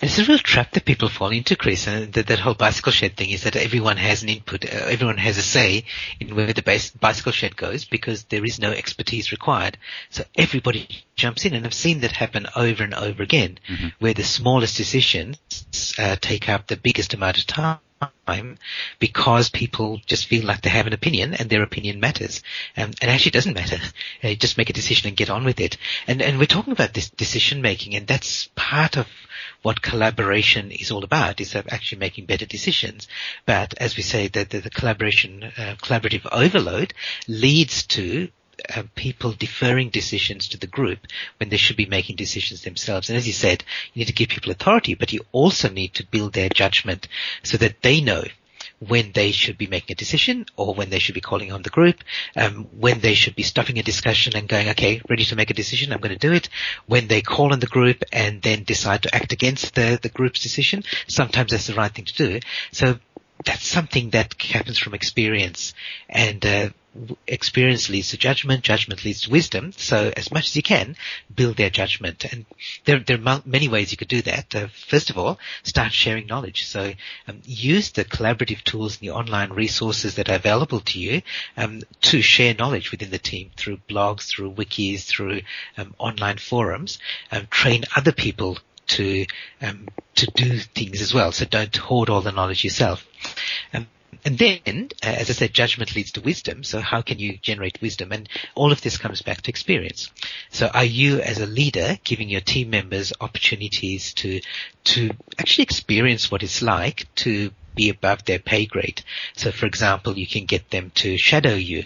And 0.00 0.10
it's 0.10 0.18
a 0.18 0.24
real 0.24 0.38
trap 0.38 0.72
that 0.72 0.84
people 0.84 1.08
fall 1.08 1.30
into, 1.30 1.56
Chris. 1.56 1.86
And 1.86 2.12
that, 2.14 2.26
that 2.26 2.40
whole 2.40 2.54
bicycle 2.54 2.92
shed 2.92 3.16
thing 3.16 3.30
is 3.30 3.44
that 3.44 3.56
everyone 3.56 3.96
has 3.96 4.22
an 4.22 4.28
input, 4.28 4.64
uh, 4.64 4.86
everyone 4.86 5.18
has 5.18 5.38
a 5.38 5.42
say 5.42 5.84
in 6.20 6.34
where 6.34 6.52
the 6.52 6.62
base, 6.62 6.90
bicycle 6.90 7.32
shed 7.32 7.56
goes 7.56 7.84
because 7.84 8.24
there 8.24 8.44
is 8.44 8.58
no 8.58 8.72
expertise 8.72 9.30
required. 9.30 9.78
So 10.10 10.24
everybody 10.36 10.88
jumps 11.16 11.44
in, 11.44 11.54
and 11.54 11.64
I've 11.64 11.74
seen 11.74 12.00
that 12.00 12.12
happen 12.12 12.46
over 12.56 12.82
and 12.82 12.94
over 12.94 13.22
again, 13.22 13.58
mm-hmm. 13.68 13.88
where 13.98 14.14
the 14.14 14.24
smallest 14.24 14.76
decisions 14.76 15.38
uh, 15.98 16.16
take 16.20 16.48
up 16.48 16.66
the 16.66 16.76
biggest 16.76 17.14
amount 17.14 17.38
of 17.38 17.46
time 17.46 17.78
because 18.98 19.50
people 19.50 20.00
just 20.06 20.26
feel 20.26 20.44
like 20.44 20.62
they 20.62 20.70
have 20.70 20.86
an 20.86 20.92
opinion 20.92 21.34
and 21.34 21.50
their 21.50 21.62
opinion 21.62 21.98
matters. 21.98 22.42
Um, 22.76 22.92
and 23.00 23.10
actually 23.10 23.32
doesn't 23.32 23.54
matter. 23.54 23.78
Uh, 24.22 24.34
just 24.34 24.58
make 24.58 24.68
a 24.68 24.72
decision 24.72 25.06
and 25.06 25.16
get 25.16 25.30
on 25.30 25.44
with 25.44 25.60
it. 25.60 25.76
And, 26.08 26.20
and 26.20 26.38
we're 26.38 26.46
talking 26.46 26.72
about 26.72 26.92
this 26.92 27.08
decision 27.08 27.62
making 27.62 27.94
and 27.94 28.04
that's 28.06 28.48
part 28.56 28.96
of 28.96 29.06
what 29.62 29.82
collaboration 29.82 30.70
is 30.70 30.90
all 30.90 31.04
about 31.04 31.40
is 31.40 31.54
actually 31.54 31.98
making 31.98 32.26
better 32.26 32.46
decisions. 32.46 33.08
But 33.46 33.74
as 33.78 33.96
we 33.96 34.02
say, 34.02 34.28
the, 34.28 34.44
the, 34.44 34.60
the 34.60 34.70
collaboration, 34.70 35.44
uh, 35.44 35.76
collaborative 35.82 36.26
overload 36.30 36.94
leads 37.26 37.86
to 37.88 38.28
uh, 38.74 38.82
people 38.94 39.32
deferring 39.32 39.90
decisions 39.90 40.48
to 40.48 40.58
the 40.58 40.66
group 40.66 41.06
when 41.38 41.48
they 41.48 41.56
should 41.56 41.76
be 41.76 41.86
making 41.86 42.16
decisions 42.16 42.62
themselves. 42.62 43.08
And 43.08 43.16
as 43.16 43.26
you 43.26 43.32
said, 43.32 43.64
you 43.92 44.00
need 44.00 44.08
to 44.08 44.12
give 44.12 44.28
people 44.28 44.50
authority, 44.50 44.94
but 44.94 45.12
you 45.12 45.24
also 45.32 45.68
need 45.68 45.94
to 45.94 46.06
build 46.06 46.32
their 46.32 46.48
judgment 46.48 47.06
so 47.44 47.56
that 47.58 47.82
they 47.82 48.00
know 48.00 48.24
when 48.80 49.12
they 49.12 49.32
should 49.32 49.58
be 49.58 49.66
making 49.66 49.94
a 49.94 49.96
decision 49.96 50.46
or 50.56 50.74
when 50.74 50.90
they 50.90 50.98
should 50.98 51.14
be 51.14 51.20
calling 51.20 51.52
on 51.52 51.62
the 51.62 51.70
group, 51.70 51.96
um, 52.36 52.68
when 52.78 53.00
they 53.00 53.14
should 53.14 53.34
be 53.34 53.42
stopping 53.42 53.78
a 53.78 53.82
discussion 53.82 54.36
and 54.36 54.48
going, 54.48 54.68
okay, 54.68 55.00
ready 55.08 55.24
to 55.24 55.36
make 55.36 55.50
a 55.50 55.54
decision, 55.54 55.92
I'm 55.92 56.00
going 56.00 56.16
to 56.16 56.28
do 56.28 56.32
it, 56.32 56.48
when 56.86 57.08
they 57.08 57.20
call 57.20 57.52
on 57.52 57.60
the 57.60 57.66
group 57.66 58.04
and 58.12 58.40
then 58.42 58.62
decide 58.64 59.02
to 59.02 59.14
act 59.14 59.32
against 59.32 59.74
the, 59.74 59.98
the 60.00 60.08
group's 60.08 60.42
decision. 60.42 60.84
Sometimes 61.08 61.50
that's 61.50 61.66
the 61.66 61.74
right 61.74 61.92
thing 61.92 62.04
to 62.04 62.14
do. 62.14 62.40
So 62.72 62.98
that's 63.44 63.66
something 63.66 64.10
that 64.10 64.40
happens 64.40 64.78
from 64.78 64.94
experience 64.94 65.74
and 66.08 66.44
uh, 66.44 66.68
experience 67.26 67.88
leads 67.88 68.10
to 68.10 68.16
judgment, 68.16 68.62
judgment 68.62 69.04
leads 69.04 69.22
to 69.22 69.30
wisdom. 69.30 69.72
So 69.72 70.12
as 70.16 70.32
much 70.32 70.46
as 70.46 70.56
you 70.56 70.62
can, 70.62 70.96
build 71.34 71.56
their 71.56 71.70
judgment. 71.70 72.24
And 72.24 72.46
there, 72.84 72.98
there 72.98 73.18
are 73.24 73.42
many 73.44 73.68
ways 73.68 73.90
you 73.90 73.96
could 73.98 74.08
do 74.08 74.22
that. 74.22 74.54
Uh, 74.54 74.68
first 74.88 75.10
of 75.10 75.18
all, 75.18 75.38
start 75.62 75.92
sharing 75.92 76.26
knowledge. 76.26 76.66
So 76.66 76.92
um, 77.26 77.40
use 77.44 77.90
the 77.90 78.04
collaborative 78.04 78.64
tools 78.64 78.96
and 78.96 79.08
the 79.08 79.14
online 79.14 79.50
resources 79.50 80.16
that 80.16 80.28
are 80.28 80.36
available 80.36 80.80
to 80.80 80.98
you 80.98 81.22
um, 81.56 81.82
to 82.02 82.22
share 82.22 82.54
knowledge 82.54 82.90
within 82.90 83.10
the 83.10 83.18
team 83.18 83.50
through 83.56 83.78
blogs, 83.88 84.28
through 84.28 84.52
wikis, 84.52 85.04
through 85.04 85.42
um, 85.76 85.94
online 85.98 86.38
forums. 86.38 86.98
Um, 87.30 87.46
train 87.50 87.84
other 87.94 88.12
people 88.12 88.58
to 88.88 89.26
um, 89.60 89.88
to 90.14 90.26
do 90.26 90.58
things 90.58 91.00
as 91.00 91.14
well. 91.14 91.30
So 91.32 91.44
don't 91.44 91.76
hoard 91.76 92.08
all 92.08 92.22
the 92.22 92.32
knowledge 92.32 92.64
yourself. 92.64 93.06
Um, 93.72 93.86
and 94.24 94.38
then, 94.38 94.88
uh, 95.02 95.08
as 95.08 95.30
I 95.30 95.32
said, 95.32 95.52
judgment 95.52 95.94
leads 95.94 96.12
to 96.12 96.20
wisdom. 96.20 96.64
So 96.64 96.80
how 96.80 97.02
can 97.02 97.18
you 97.18 97.38
generate 97.38 97.80
wisdom? 97.80 98.12
And 98.12 98.28
all 98.54 98.72
of 98.72 98.80
this 98.80 98.98
comes 98.98 99.22
back 99.22 99.42
to 99.42 99.50
experience. 99.50 100.10
So 100.50 100.66
are 100.66 100.84
you 100.84 101.20
as 101.20 101.38
a 101.40 101.46
leader 101.46 101.98
giving 102.04 102.28
your 102.28 102.40
team 102.40 102.70
members 102.70 103.12
opportunities 103.20 104.14
to, 104.14 104.40
to 104.84 105.10
actually 105.38 105.64
experience 105.64 106.30
what 106.30 106.42
it's 106.42 106.62
like 106.62 107.06
to 107.16 107.50
be 107.78 107.88
above 107.90 108.24
their 108.24 108.40
pay 108.40 108.66
grade. 108.66 109.02
So 109.36 109.52
for 109.52 109.66
example, 109.66 110.18
you 110.18 110.26
can 110.26 110.46
get 110.46 110.70
them 110.70 110.90
to 110.96 111.16
shadow 111.16 111.54
you 111.54 111.84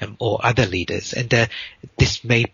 um, 0.00 0.16
or 0.18 0.38
other 0.44 0.66
leaders. 0.66 1.14
And 1.14 1.32
uh, 1.32 1.46
this 1.96 2.22
may 2.22 2.44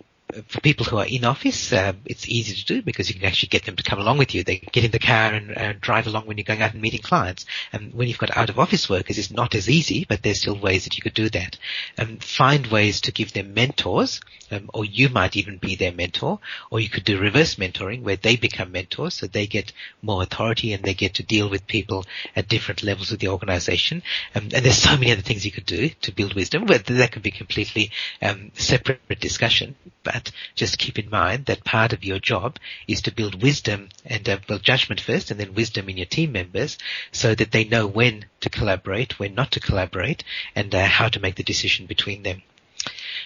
for 0.48 0.60
people 0.60 0.84
who 0.84 0.98
are 0.98 1.06
in 1.06 1.24
office, 1.24 1.72
uh, 1.72 1.92
it's 2.04 2.28
easy 2.28 2.54
to 2.54 2.64
do 2.64 2.82
because 2.82 3.08
you 3.08 3.14
can 3.14 3.24
actually 3.24 3.48
get 3.48 3.64
them 3.64 3.76
to 3.76 3.82
come 3.82 3.98
along 3.98 4.18
with 4.18 4.34
you. 4.34 4.44
They 4.44 4.58
get 4.58 4.84
in 4.84 4.90
the 4.90 4.98
car 4.98 5.32
and 5.32 5.80
drive 5.80 6.06
along 6.06 6.26
when 6.26 6.36
you're 6.36 6.44
going 6.44 6.62
out 6.62 6.72
and 6.72 6.82
meeting 6.82 7.02
clients. 7.02 7.46
And 7.72 7.94
when 7.94 8.08
you've 8.08 8.18
got 8.18 8.36
out 8.36 8.50
of 8.50 8.58
office 8.58 8.88
workers, 8.88 9.18
it's 9.18 9.30
not 9.30 9.54
as 9.54 9.68
easy, 9.68 10.04
but 10.08 10.22
there's 10.22 10.40
still 10.40 10.58
ways 10.58 10.84
that 10.84 10.96
you 10.96 11.02
could 11.02 11.14
do 11.14 11.28
that. 11.30 11.56
And 11.96 12.22
find 12.22 12.66
ways 12.66 13.00
to 13.02 13.12
give 13.12 13.32
them 13.32 13.54
mentors, 13.54 14.20
um, 14.50 14.70
or 14.72 14.84
you 14.84 15.08
might 15.08 15.36
even 15.36 15.58
be 15.58 15.76
their 15.76 15.92
mentor, 15.92 16.38
or 16.70 16.80
you 16.80 16.88
could 16.88 17.04
do 17.04 17.18
reverse 17.18 17.56
mentoring 17.56 18.02
where 18.02 18.16
they 18.16 18.36
become 18.36 18.72
mentors, 18.72 19.14
so 19.14 19.26
they 19.26 19.46
get 19.46 19.72
more 20.02 20.22
authority 20.22 20.72
and 20.72 20.84
they 20.84 20.94
get 20.94 21.14
to 21.14 21.22
deal 21.22 21.48
with 21.48 21.66
people 21.66 22.04
at 22.34 22.48
different 22.48 22.82
levels 22.82 23.12
of 23.12 23.18
the 23.18 23.28
organization. 23.28 24.02
Um, 24.34 24.44
and 24.54 24.64
there's 24.64 24.78
so 24.78 24.96
many 24.96 25.12
other 25.12 25.22
things 25.22 25.44
you 25.44 25.52
could 25.52 25.66
do 25.66 25.88
to 25.88 26.12
build 26.12 26.34
wisdom, 26.34 26.66
but 26.66 26.86
that 26.86 27.12
could 27.12 27.22
be 27.22 27.30
completely 27.30 27.90
um, 28.22 28.50
separate 28.54 29.00
discussion. 29.20 29.74
But 30.02 30.25
just 30.54 30.78
keep 30.78 30.98
in 30.98 31.10
mind 31.10 31.46
that 31.46 31.64
part 31.64 31.92
of 31.92 32.04
your 32.04 32.18
job 32.18 32.58
is 32.86 33.02
to 33.02 33.14
build 33.14 33.42
wisdom 33.42 33.88
and 34.04 34.28
uh, 34.28 34.38
build 34.46 34.62
judgment 34.62 35.00
first 35.00 35.30
and 35.30 35.40
then 35.40 35.54
wisdom 35.54 35.88
in 35.88 35.96
your 35.96 36.06
team 36.06 36.32
members 36.32 36.78
so 37.12 37.34
that 37.34 37.52
they 37.52 37.64
know 37.64 37.86
when 37.86 38.26
to 38.40 38.50
collaborate, 38.50 39.18
when 39.18 39.34
not 39.34 39.50
to 39.52 39.60
collaborate 39.60 40.24
and 40.54 40.74
uh, 40.74 40.84
how 40.84 41.08
to 41.08 41.20
make 41.20 41.36
the 41.36 41.42
decision 41.42 41.86
between 41.86 42.22
them. 42.22 42.42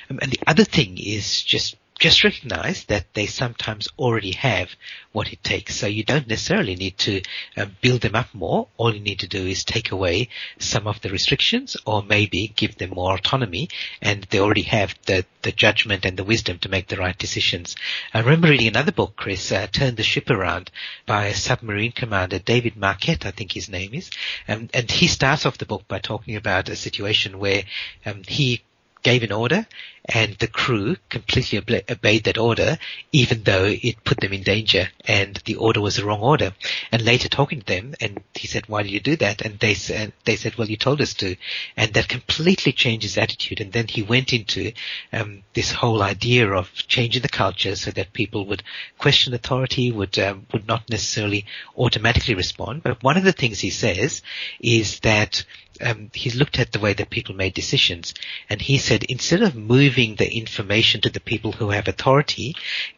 Um, 0.09 0.19
and 0.23 0.31
the 0.33 0.41
other 0.47 0.65
thing 0.65 0.99
is 0.99 1.43
just 1.43 1.77
just 2.01 2.25
recognize 2.25 2.85
that 2.85 3.13
they 3.13 3.27
sometimes 3.27 3.87
already 3.99 4.33
have 4.33 4.71
what 5.13 5.33
it 5.33 5.45
takes. 5.45 5.77
So 5.77 5.87
you 5.87 6.03
don't 6.03 6.27
necessarily 6.27 6.75
need 6.75 6.97
to 6.99 7.21
uh, 7.59 7.67
build 7.83 8.01
them 8.01 8.15
up 8.15 8.35
more. 8.35 8.69
All 8.79 8.95
you 8.95 9.01
need 9.01 9.21
to 9.21 9.29
do 9.29 9.47
is 9.47 9.65
take 9.65 9.93
away 9.93 10.31
some 10.59 10.87
of 10.87 11.03
the 11.03 11.11
restrictions 11.11 11.77
or 11.85 12.03
maybe 12.03 12.53
give 12.57 12.79
them 12.79 12.91
more 12.91 13.15
autonomy 13.15 13.69
and 14.01 14.27
they 14.31 14.41
already 14.41 14.63
have 14.63 14.95
the, 15.05 15.27
the 15.43 15.53
judgment 15.53 16.07
and 16.07 16.17
the 16.17 16.25
wisdom 16.25 16.59
to 16.61 16.71
make 16.71 16.89
the 16.89 16.97
right 16.97 17.19
decisions. 17.19 17.77
I 18.15 18.21
remember 18.21 18.49
reading 18.49 18.69
another 18.69 18.93
book, 18.93 19.15
Chris, 19.17 19.53
uh, 19.53 19.67
Turn 19.67 19.97
the 19.97 20.03
Ship 20.03 20.29
Around 20.31 20.71
by 21.05 21.27
a 21.27 21.35
submarine 21.35 21.93
commander, 21.93 22.39
David 22.39 22.77
Marquet, 22.77 23.19
I 23.25 23.31
think 23.31 23.53
his 23.53 23.69
name 23.69 23.93
is. 23.93 24.11
Um, 24.49 24.71
and 24.73 24.91
he 24.91 25.07
starts 25.07 25.45
off 25.45 25.59
the 25.59 25.67
book 25.67 25.87
by 25.87 25.99
talking 25.99 26.37
about 26.37 26.71
a 26.71 26.77
situation 26.77 27.39
where 27.39 27.65
um, 28.07 28.23
he 28.27 28.63
gave 29.03 29.23
an 29.23 29.33
order 29.33 29.67
and 30.05 30.35
the 30.39 30.47
crew 30.47 30.97
completely 31.09 31.59
obeyed 31.59 32.25
that 32.25 32.39
order 32.39 32.79
even 33.13 33.43
though 33.43 33.67
it 33.67 34.03
put 34.05 34.19
them 34.21 34.33
in 34.33 34.43
danger 34.43 34.89
and 35.05 35.41
the 35.45 35.57
order 35.57 35.81
was 35.81 35.97
the 35.97 36.05
wrong 36.05 36.21
order. 36.21 36.53
And 36.91 37.03
later 37.03 37.29
talking 37.29 37.61
to 37.61 37.67
them 37.67 37.95
and 38.01 38.23
he 38.35 38.47
said, 38.47 38.69
why 38.69 38.83
did 38.83 38.93
you 38.93 39.01
do 39.01 39.17
that? 39.17 39.43
And 39.43 39.59
they 39.59 39.75
said, 39.75 40.13
they 40.25 40.37
said, 40.37 40.57
well, 40.57 40.69
you 40.69 40.77
told 40.77 41.01
us 41.01 41.15
to. 41.15 41.37
And 41.77 41.93
that 41.95 42.09
completely 42.09 42.73
changed 42.73 43.05
his 43.05 43.19
attitude. 43.19 43.61
And 43.61 43.73
then 43.73 43.89
he 43.89 44.03
went 44.03 44.33
into 44.33 44.73
um, 45.13 45.43
this 45.55 45.73
whole 45.73 46.03
idea 46.03 46.51
of 46.51 46.73
changing 46.75 47.23
the 47.23 47.29
culture 47.29 47.77
so 47.77 47.91
that 47.93 48.13
people 48.13 48.47
would 48.47 48.63
question 48.99 49.35
authority, 49.35 49.93
would, 49.93 50.19
um, 50.19 50.47
would 50.53 50.67
not 50.67 50.89
necessarily 50.89 51.45
automatically 51.77 52.35
respond. 52.35 52.83
But 52.83 53.03
one 53.03 53.17
of 53.17 53.25
the 53.25 53.33
things 53.33 53.61
he 53.61 53.71
says 53.71 54.23
is 54.61 55.01
that 55.01 55.45
um, 55.83 56.11
he's 56.13 56.37
looked 56.37 56.59
at 56.59 56.73
the 56.73 56.79
way 56.79 56.93
that 56.93 57.11
people 57.11 57.35
made 57.35 57.55
decisions, 57.55 58.15
and 58.49 58.61
he 58.61 58.79
said 58.79 58.90
instead 58.91 59.43
of 59.43 59.55
moving 59.55 60.17
the 60.17 60.33
information 60.33 61.01
to 61.01 61.11
the 61.11 61.21
people 61.21 61.53
who 61.53 61.71
have 61.71 61.89
authority, 61.89 62.55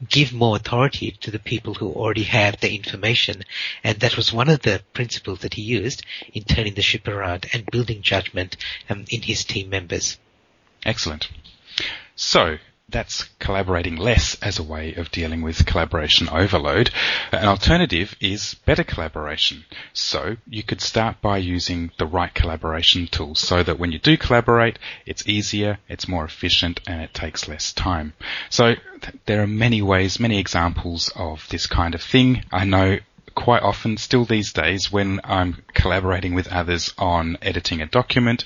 give 0.09 0.33
more 0.33 0.57
authority 0.57 1.13
to 1.21 1.31
the 1.31 1.39
people 1.39 1.75
who 1.75 1.93
already 1.93 2.25
have 2.25 2.61
the 2.61 2.75
information, 2.75 3.45
and 3.85 3.99
that 4.01 4.17
was 4.17 4.33
one 4.33 4.49
of 4.49 4.63
the 4.63 4.83
principles 4.93 5.41
that 5.41 5.55
he 5.55 5.63
used 5.63 6.03
in 6.33 6.45
turning 6.45 6.75
the 6.75 6.83
ship 6.83 7.07
around 7.07 7.47
and 7.53 7.71
building 7.71 8.03
judgment 8.03 8.57
um, 8.89 9.05
in 9.11 9.23
his 9.23 9.45
team 9.45 9.69
members. 9.71 10.19
Excellent. 10.85 11.29
So, 12.17 12.59
that's 12.89 13.25
collaborating 13.39 13.97
less 13.97 14.37
as 14.43 14.59
a 14.59 14.63
way 14.63 14.95
of 14.95 15.11
dealing 15.11 15.43
with 15.43 15.67
collaboration 15.67 16.29
overload. 16.29 16.91
An 17.33 17.47
alternative 17.47 18.15
is 18.21 18.55
better 18.67 18.85
collaboration. 18.85 19.65
So 19.93 20.37
you 20.47 20.63
could 20.63 20.81
start 20.81 21.21
by 21.21 21.39
using 21.39 21.91
the 21.99 22.07
right 22.07 22.33
collaboration 22.33 23.07
tools 23.07 23.41
so 23.41 23.63
that 23.63 23.79
when 23.79 23.93
you 23.93 23.99
do 23.99 24.17
collaborate, 24.17 24.79
it's 25.07 25.27
easier, 25.27 25.79
it's 25.89 26.09
more 26.09 26.25
efficient, 26.25 26.81
and 26.87 27.01
it 27.01 27.15
takes 27.15 27.49
less 27.49 27.73
time. 27.73 28.13
So 28.51 28.75
there 29.27 29.43
are 29.43 29.47
many 29.47 29.83
ways, 29.83 30.21
many 30.21 30.39
examples 30.39 31.11
of 31.17 31.49
this 31.49 31.67
kind 31.67 31.95
of 31.95 32.03
thing. 32.03 32.45
I 32.53 32.65
know 32.65 32.99
quite 33.35 33.63
often, 33.63 33.97
still 33.97 34.25
these 34.25 34.53
days, 34.53 34.93
when 34.93 35.21
I'm 35.25 35.63
collaborating 35.75 36.35
with 36.35 36.49
others 36.49 36.93
on 36.99 37.39
editing 37.41 37.81
a 37.81 37.87
document, 37.87 38.45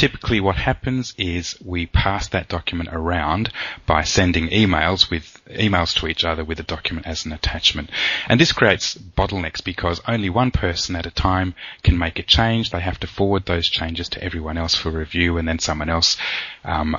typically 0.00 0.40
what 0.40 0.56
happens 0.56 1.12
is 1.18 1.58
we 1.62 1.84
pass 1.84 2.28
that 2.28 2.48
document 2.48 2.88
around 2.90 3.52
by 3.84 4.02
sending 4.02 4.48
emails 4.48 5.10
with 5.10 5.42
emails 5.50 5.94
to 5.94 6.06
each 6.06 6.24
other 6.24 6.42
with 6.42 6.56
the 6.56 6.62
document 6.62 7.06
as 7.06 7.26
an 7.26 7.32
attachment. 7.32 7.90
And 8.26 8.40
this 8.40 8.50
creates 8.50 8.94
bottlenecks 8.96 9.62
because 9.62 10.00
only 10.08 10.30
one 10.30 10.52
person 10.52 10.96
at 10.96 11.04
a 11.04 11.10
time 11.10 11.54
can 11.82 11.98
make 11.98 12.18
a 12.18 12.22
change. 12.22 12.70
They 12.70 12.80
have 12.80 12.98
to 13.00 13.06
forward 13.06 13.44
those 13.44 13.68
changes 13.68 14.08
to 14.10 14.24
everyone 14.24 14.56
else 14.56 14.74
for 14.74 14.90
review 14.90 15.36
and 15.36 15.46
then 15.46 15.58
someone 15.58 15.90
else 15.90 16.16
um, 16.64 16.96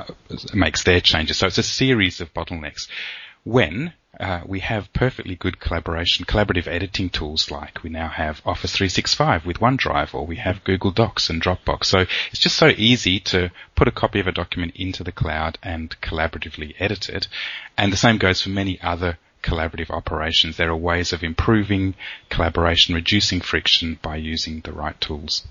makes 0.54 0.84
their 0.84 1.02
changes. 1.02 1.38
So 1.38 1.48
it's 1.48 1.58
a 1.58 1.64
series 1.64 2.22
of 2.22 2.32
bottlenecks. 2.36 2.88
When 3.44 3.94
uh, 4.20 4.42
we 4.46 4.60
have 4.60 4.94
perfectly 4.94 5.36
good 5.36 5.60
collaboration, 5.60 6.26
collaborative 6.26 6.68
editing 6.68 7.10
tools 7.10 7.50
like 7.50 7.82
we 7.82 7.90
now 7.90 8.08
have 8.08 8.42
Office 8.46 8.74
365 8.74 9.46
with 9.46 9.60
OneDrive 9.60 10.14
or 10.14 10.28
we 10.28 10.36
have 10.36 10.64
Google 10.64 10.92
Docs 10.92 11.30
and 11.30 11.42
Dropbox. 11.42 11.86
So 11.86 12.06
it's 12.30 12.40
just 12.40 12.56
so 12.56 12.68
easy 12.78 13.20
to 13.22 13.52
put 13.76 13.88
a 13.88 13.92
copy 13.92 14.20
of 14.20 14.28
a 14.28 14.32
document 14.32 14.76
into 14.76 15.04
the 15.04 15.12
cloud 15.12 15.58
and 15.64 16.00
collaboratively 16.02 16.76
edit 16.78 17.10
it. 17.10 17.28
And 17.78 17.92
the 17.92 17.98
same 17.98 18.18
goes 18.18 18.42
for 18.42 18.50
many 18.50 18.80
other 18.82 19.18
collaborative 19.42 19.90
operations. 19.90 20.58
There 20.58 20.70
are 20.70 20.78
ways 20.78 21.12
of 21.12 21.24
improving 21.24 21.96
collaboration, 22.30 22.94
reducing 22.94 23.42
friction 23.42 23.98
by 24.04 24.18
using 24.18 24.62
the 24.62 24.72
right 24.72 25.00
tools. 25.02 25.48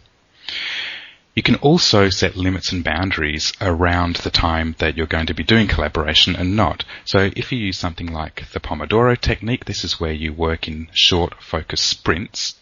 You 1.35 1.45
can 1.45 1.55
also 1.57 2.09
set 2.09 2.37
limits 2.37 2.73
and 2.73 2.83
boundaries 2.83 3.53
around 3.61 4.17
the 4.17 4.31
time 4.31 4.75
that 4.79 4.97
you're 4.97 5.07
going 5.07 5.27
to 5.27 5.35
be 5.35 5.45
doing 5.45 5.69
collaboration 5.69 6.35
and 6.35 6.57
not. 6.57 6.85
So 7.05 7.31
if 7.37 7.53
you 7.53 7.59
use 7.59 7.79
something 7.79 8.13
like 8.13 8.51
the 8.51 8.59
Pomodoro 8.59 9.19
technique, 9.19 9.65
this 9.65 9.85
is 9.85 10.01
where 10.01 10.13
you 10.13 10.33
work 10.33 10.67
in 10.67 10.89
short 10.93 11.41
focused 11.41 11.87
sprints. 11.87 12.57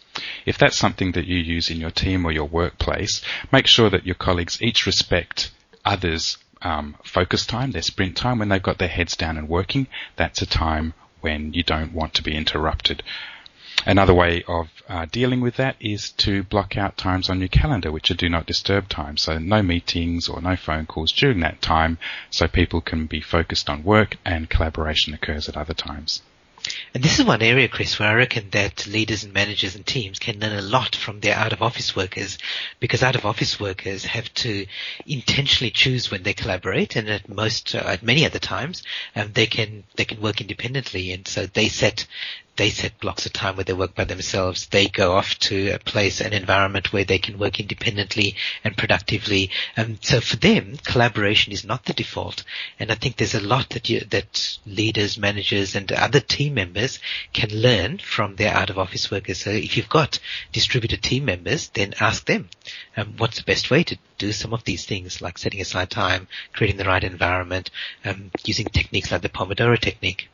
If 0.45 0.59
that's 0.59 0.77
something 0.77 1.13
that 1.13 1.25
you 1.25 1.37
use 1.37 1.71
in 1.71 1.81
your 1.81 1.89
team 1.89 2.25
or 2.25 2.31
your 2.31 2.47
workplace, 2.47 3.21
make 3.51 3.65
sure 3.65 3.89
that 3.89 4.05
your 4.05 4.15
colleagues 4.15 4.61
each 4.61 4.85
respect 4.85 5.49
others' 5.83 6.37
um, 6.61 6.95
focus 7.03 7.47
time, 7.47 7.71
their 7.71 7.81
sprint 7.81 8.17
time, 8.17 8.37
when 8.37 8.49
they've 8.49 8.61
got 8.61 8.77
their 8.77 8.87
heads 8.87 9.15
down 9.15 9.37
and 9.37 9.49
working. 9.49 9.87
That's 10.15 10.43
a 10.43 10.45
time 10.45 10.93
when 11.21 11.53
you 11.53 11.63
don't 11.63 11.93
want 11.93 12.13
to 12.15 12.23
be 12.23 12.35
interrupted. 12.35 13.01
Another 13.85 14.13
way 14.13 14.43
of 14.47 14.67
uh, 14.89 15.05
dealing 15.11 15.39
with 15.39 15.55
that 15.55 15.77
is 15.79 16.09
to 16.11 16.43
block 16.43 16.75
out 16.75 16.97
times 16.97 17.29
on 17.29 17.39
your 17.39 17.47
calendar, 17.47 17.91
which 17.91 18.11
are 18.11 18.15
do 18.15 18.27
not 18.27 18.45
disturb 18.45 18.89
times. 18.89 19.21
So 19.21 19.37
no 19.37 19.61
meetings 19.61 20.27
or 20.27 20.41
no 20.41 20.55
phone 20.57 20.85
calls 20.85 21.11
during 21.11 21.39
that 21.41 21.61
time 21.61 21.97
so 22.29 22.47
people 22.47 22.81
can 22.81 23.05
be 23.05 23.21
focused 23.21 23.69
on 23.69 23.83
work 23.83 24.17
and 24.25 24.49
collaboration 24.49 25.13
occurs 25.13 25.47
at 25.47 25.55
other 25.55 25.73
times. 25.73 26.21
And 26.93 27.01
this 27.01 27.19
is 27.19 27.25
one 27.25 27.41
area, 27.41 27.69
Chris, 27.69 27.97
where 27.97 28.09
I 28.09 28.15
reckon 28.15 28.49
that 28.49 28.85
leaders 28.85 29.23
and 29.23 29.33
managers 29.33 29.75
and 29.75 29.85
teams 29.85 30.19
can 30.19 30.39
learn 30.39 30.57
a 30.57 30.61
lot 30.61 30.93
from 30.93 31.21
their 31.21 31.35
out 31.35 31.53
of 31.53 31.61
office 31.61 31.95
workers 31.95 32.37
because 32.81 33.01
out 33.01 33.15
of 33.15 33.25
office 33.25 33.59
workers 33.59 34.03
have 34.03 34.31
to 34.35 34.65
intentionally 35.05 35.71
choose 35.71 36.11
when 36.11 36.23
they 36.23 36.33
collaborate 36.33 36.97
and 36.97 37.09
at 37.09 37.29
most, 37.29 37.75
uh, 37.75 37.79
at 37.79 38.03
many 38.03 38.25
other 38.25 38.39
times, 38.39 38.83
um, 39.15 39.31
they 39.33 39.45
can, 39.45 39.85
they 39.95 40.05
can 40.05 40.19
work 40.19 40.41
independently 40.41 41.13
and 41.13 41.27
so 41.27 41.45
they 41.45 41.69
set 41.69 42.05
they 42.59 42.69
set 42.69 42.99
blocks 42.99 43.25
of 43.25 43.31
time 43.31 43.55
where 43.55 43.63
they 43.63 43.71
work 43.71 43.95
by 43.95 44.03
themselves. 44.03 44.67
They 44.67 44.87
go 44.87 45.13
off 45.13 45.39
to 45.39 45.69
a 45.69 45.79
place, 45.79 46.19
an 46.19 46.33
environment 46.33 46.91
where 46.91 47.05
they 47.05 47.17
can 47.17 47.39
work 47.39 47.57
independently 47.57 48.35
and 48.65 48.75
productively. 48.75 49.49
And 49.77 49.97
so 50.03 50.19
for 50.19 50.35
them, 50.35 50.75
collaboration 50.83 51.53
is 51.53 51.63
not 51.63 51.85
the 51.85 51.93
default. 51.93 52.43
And 52.77 52.91
I 52.91 52.95
think 52.95 53.15
there's 53.15 53.33
a 53.33 53.39
lot 53.39 53.69
that 53.69 53.89
you, 53.89 54.01
that 54.09 54.59
leaders, 54.65 55.17
managers, 55.17 55.73
and 55.73 55.89
other 55.93 56.19
team 56.19 56.55
members 56.55 56.99
can 57.31 57.49
learn 57.49 57.99
from 57.99 58.35
their 58.35 58.53
out 58.53 58.69
of 58.69 58.77
office 58.77 59.09
workers. 59.09 59.37
So 59.37 59.51
if 59.51 59.77
you've 59.77 59.87
got 59.87 60.19
distributed 60.51 61.01
team 61.01 61.23
members, 61.23 61.69
then 61.69 61.93
ask 62.01 62.25
them, 62.25 62.49
um, 62.97 63.13
what's 63.17 63.37
the 63.37 63.45
best 63.45 63.71
way 63.71 63.83
to 63.85 63.97
do 64.17 64.33
some 64.33 64.53
of 64.53 64.65
these 64.65 64.85
things, 64.85 65.21
like 65.21 65.37
setting 65.37 65.61
aside 65.61 65.89
time, 65.89 66.27
creating 66.51 66.75
the 66.75 66.83
right 66.83 67.05
environment, 67.05 67.71
um, 68.03 68.31
using 68.43 68.65
techniques 68.65 69.13
like 69.13 69.21
the 69.21 69.29
Pomodoro 69.29 69.79
technique. 69.79 70.27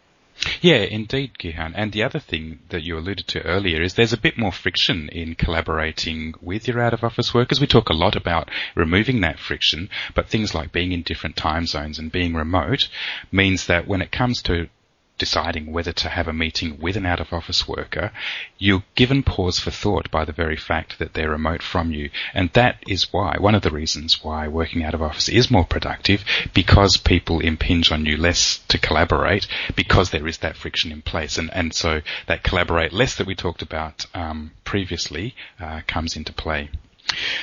Yeah, 0.62 0.78
indeed, 0.78 1.32
Gihan. 1.40 1.74
And 1.76 1.92
the 1.92 2.04
other 2.04 2.20
thing 2.20 2.60
that 2.70 2.84
you 2.84 2.98
alluded 2.98 3.28
to 3.28 3.42
earlier 3.44 3.82
is 3.82 3.94
there's 3.94 4.14
a 4.14 4.18
bit 4.18 4.38
more 4.38 4.52
friction 4.52 5.08
in 5.10 5.36
collaborating 5.36 6.34
with 6.42 6.68
your 6.68 6.82
out 6.82 6.94
of 6.94 7.04
office 7.04 7.34
workers. 7.34 7.62
We 7.62 7.68
talk 7.68 7.90
a 7.90 7.94
lot 7.94 8.16
about 8.16 8.50
removing 8.76 9.22
that 9.22 9.40
friction, 9.40 9.90
but 10.14 10.28
things 10.28 10.54
like 10.54 10.72
being 10.72 10.92
in 10.92 11.04
different 11.04 11.36
time 11.36 11.66
zones 11.66 12.00
and 12.00 12.12
being 12.12 12.34
remote 12.34 12.90
means 13.32 13.68
that 13.68 13.88
when 13.88 14.02
it 14.02 14.12
comes 14.12 14.42
to 14.44 14.68
deciding 15.18 15.72
whether 15.72 15.94
to 15.94 16.10
have 16.10 16.28
a 16.28 16.34
meeting 16.34 16.78
with 16.80 16.98
an 16.98 17.06
out 17.06 17.20
of 17.20 17.32
office 17.32 17.68
worker, 17.68 18.12
you're 18.58 18.84
given 18.96 19.24
pause 19.24 19.60
for 19.60 19.72
thought 19.72 20.12
by 20.12 20.26
the 20.26 20.32
very 20.32 20.58
fact 20.58 21.00
that 21.00 21.14
they're 21.14 21.30
remote 21.30 21.62
from 21.62 21.92
you. 21.92 22.10
And 22.34 22.50
that 22.54 22.84
is 22.88 23.14
why, 23.14 23.38
one 23.40 23.56
of 23.56 23.62
the 23.62 23.72
reasons 23.72 24.24
why 24.24 24.48
working 24.48 24.84
out 24.84 24.94
of 24.94 25.02
office 25.02 25.30
is 25.30 25.52
more 25.52 25.66
productive 25.66 26.24
because 26.54 26.98
people 26.98 27.40
impinge 27.40 27.92
on 27.92 28.06
you 28.06 28.18
less 28.18 28.60
to 28.68 28.78
collaborate 28.78 29.48
because 29.76 30.10
there 30.10 30.28
is 30.28 30.40
that 30.40 30.58
friction 30.58 30.92
in 30.92 31.02
place. 31.02 31.38
And, 31.38 31.54
and 31.54 31.74
so 31.74 32.02
that 32.28 32.44
collaborate 32.44 32.94
less 32.94 33.16
that 33.16 33.28
we 33.28 33.36
talked 33.36 33.62
about 33.62 34.06
um, 34.14 34.52
previously 34.64 35.36
uh, 35.60 35.82
comes 35.88 36.16
into 36.16 36.34
play. 36.34 36.70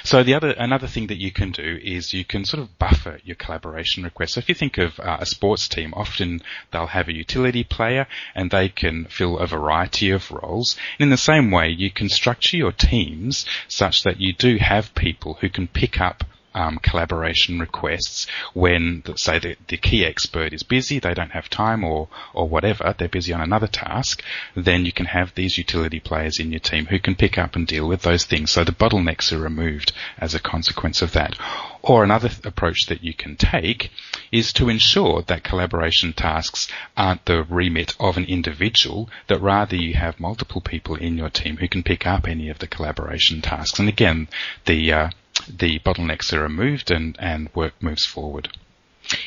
So 0.04 0.22
the 0.22 0.34
other 0.34 0.50
another 0.50 0.86
thing 0.86 1.06
that 1.08 1.20
you 1.20 1.30
can 1.30 1.50
do 1.50 1.78
is 1.82 2.12
you 2.12 2.24
can 2.24 2.44
sort 2.44 2.62
of 2.62 2.78
buffer 2.78 3.20
your 3.24 3.36
collaboration 3.36 4.04
requests. 4.04 4.34
So 4.34 4.38
if 4.38 4.48
you 4.48 4.54
think 4.54 4.78
of 4.78 4.98
uh, 5.00 5.18
a 5.20 5.26
sports 5.26 5.68
team, 5.68 5.92
often 5.94 6.42
they'll 6.70 6.86
have 6.86 7.08
a 7.08 7.14
utility 7.14 7.64
player 7.64 8.06
and 8.34 8.50
they 8.50 8.68
can 8.68 9.06
fill 9.06 9.38
a 9.38 9.46
variety 9.46 10.10
of 10.10 10.30
roles. 10.30 10.76
And 10.98 11.06
in 11.06 11.10
the 11.10 11.16
same 11.16 11.50
way, 11.50 11.68
you 11.68 11.90
can 11.90 12.08
structure 12.08 12.56
your 12.56 12.72
teams 12.72 13.46
such 13.68 14.02
that 14.02 14.20
you 14.20 14.32
do 14.32 14.56
have 14.58 14.94
people 14.94 15.34
who 15.40 15.48
can 15.48 15.68
pick 15.68 16.00
up 16.00 16.24
um, 16.54 16.78
collaboration 16.78 17.58
requests 17.58 18.26
when, 18.54 19.02
say, 19.16 19.38
the, 19.38 19.56
the, 19.68 19.76
key 19.76 20.04
expert 20.04 20.52
is 20.52 20.62
busy, 20.62 20.98
they 20.98 21.14
don't 21.14 21.30
have 21.30 21.48
time, 21.48 21.82
or 21.84 22.08
or 22.34 22.48
whatever, 22.48 22.94
they're 22.96 23.08
busy 23.08 23.32
on 23.32 23.40
another 23.40 23.66
task. 23.66 24.22
Then 24.54 24.84
you 24.84 24.92
can 24.92 25.06
have 25.06 25.34
these 25.34 25.58
utility 25.58 26.00
players 26.00 26.38
in 26.38 26.52
your 26.52 26.60
team 26.60 26.86
who 26.86 26.98
can 26.98 27.14
pick 27.14 27.38
up 27.38 27.56
and 27.56 27.66
deal 27.66 27.88
with 27.88 28.02
those 28.02 28.24
things. 28.24 28.50
So 28.50 28.64
the 28.64 28.72
bottlenecks 28.72 29.32
are 29.32 29.38
removed 29.38 29.92
as 30.18 30.34
a 30.34 30.40
consequence 30.40 31.02
of 31.02 31.12
that. 31.12 31.36
Or 31.82 32.04
another 32.04 32.28
th- 32.28 32.44
approach 32.44 32.86
that 32.86 33.02
you 33.02 33.12
can 33.12 33.36
take 33.36 33.90
is 34.30 34.52
to 34.54 34.68
ensure 34.68 35.22
that 35.22 35.42
collaboration 35.42 36.12
tasks 36.12 36.68
aren't 36.96 37.24
the 37.24 37.42
remit 37.42 37.94
of 37.98 38.16
an 38.16 38.24
individual, 38.24 39.10
that 39.26 39.40
rather 39.40 39.76
you 39.76 39.94
have 39.94 40.20
multiple 40.20 40.60
people 40.60 40.94
in 40.94 41.18
your 41.18 41.30
team 41.30 41.56
who 41.56 41.68
can 41.68 41.82
pick 41.82 42.06
up 42.06 42.28
any 42.28 42.48
of 42.48 42.58
the 42.60 42.66
collaboration 42.66 43.40
tasks. 43.40 43.78
And 43.78 43.88
again, 43.88 44.28
the 44.66 44.92
uh, 44.92 45.10
the 45.48 45.78
bottlenecks 45.80 46.32
are 46.32 46.42
removed 46.42 46.90
and, 46.90 47.16
and 47.18 47.48
work 47.54 47.74
moves 47.82 48.04
forward. 48.04 48.48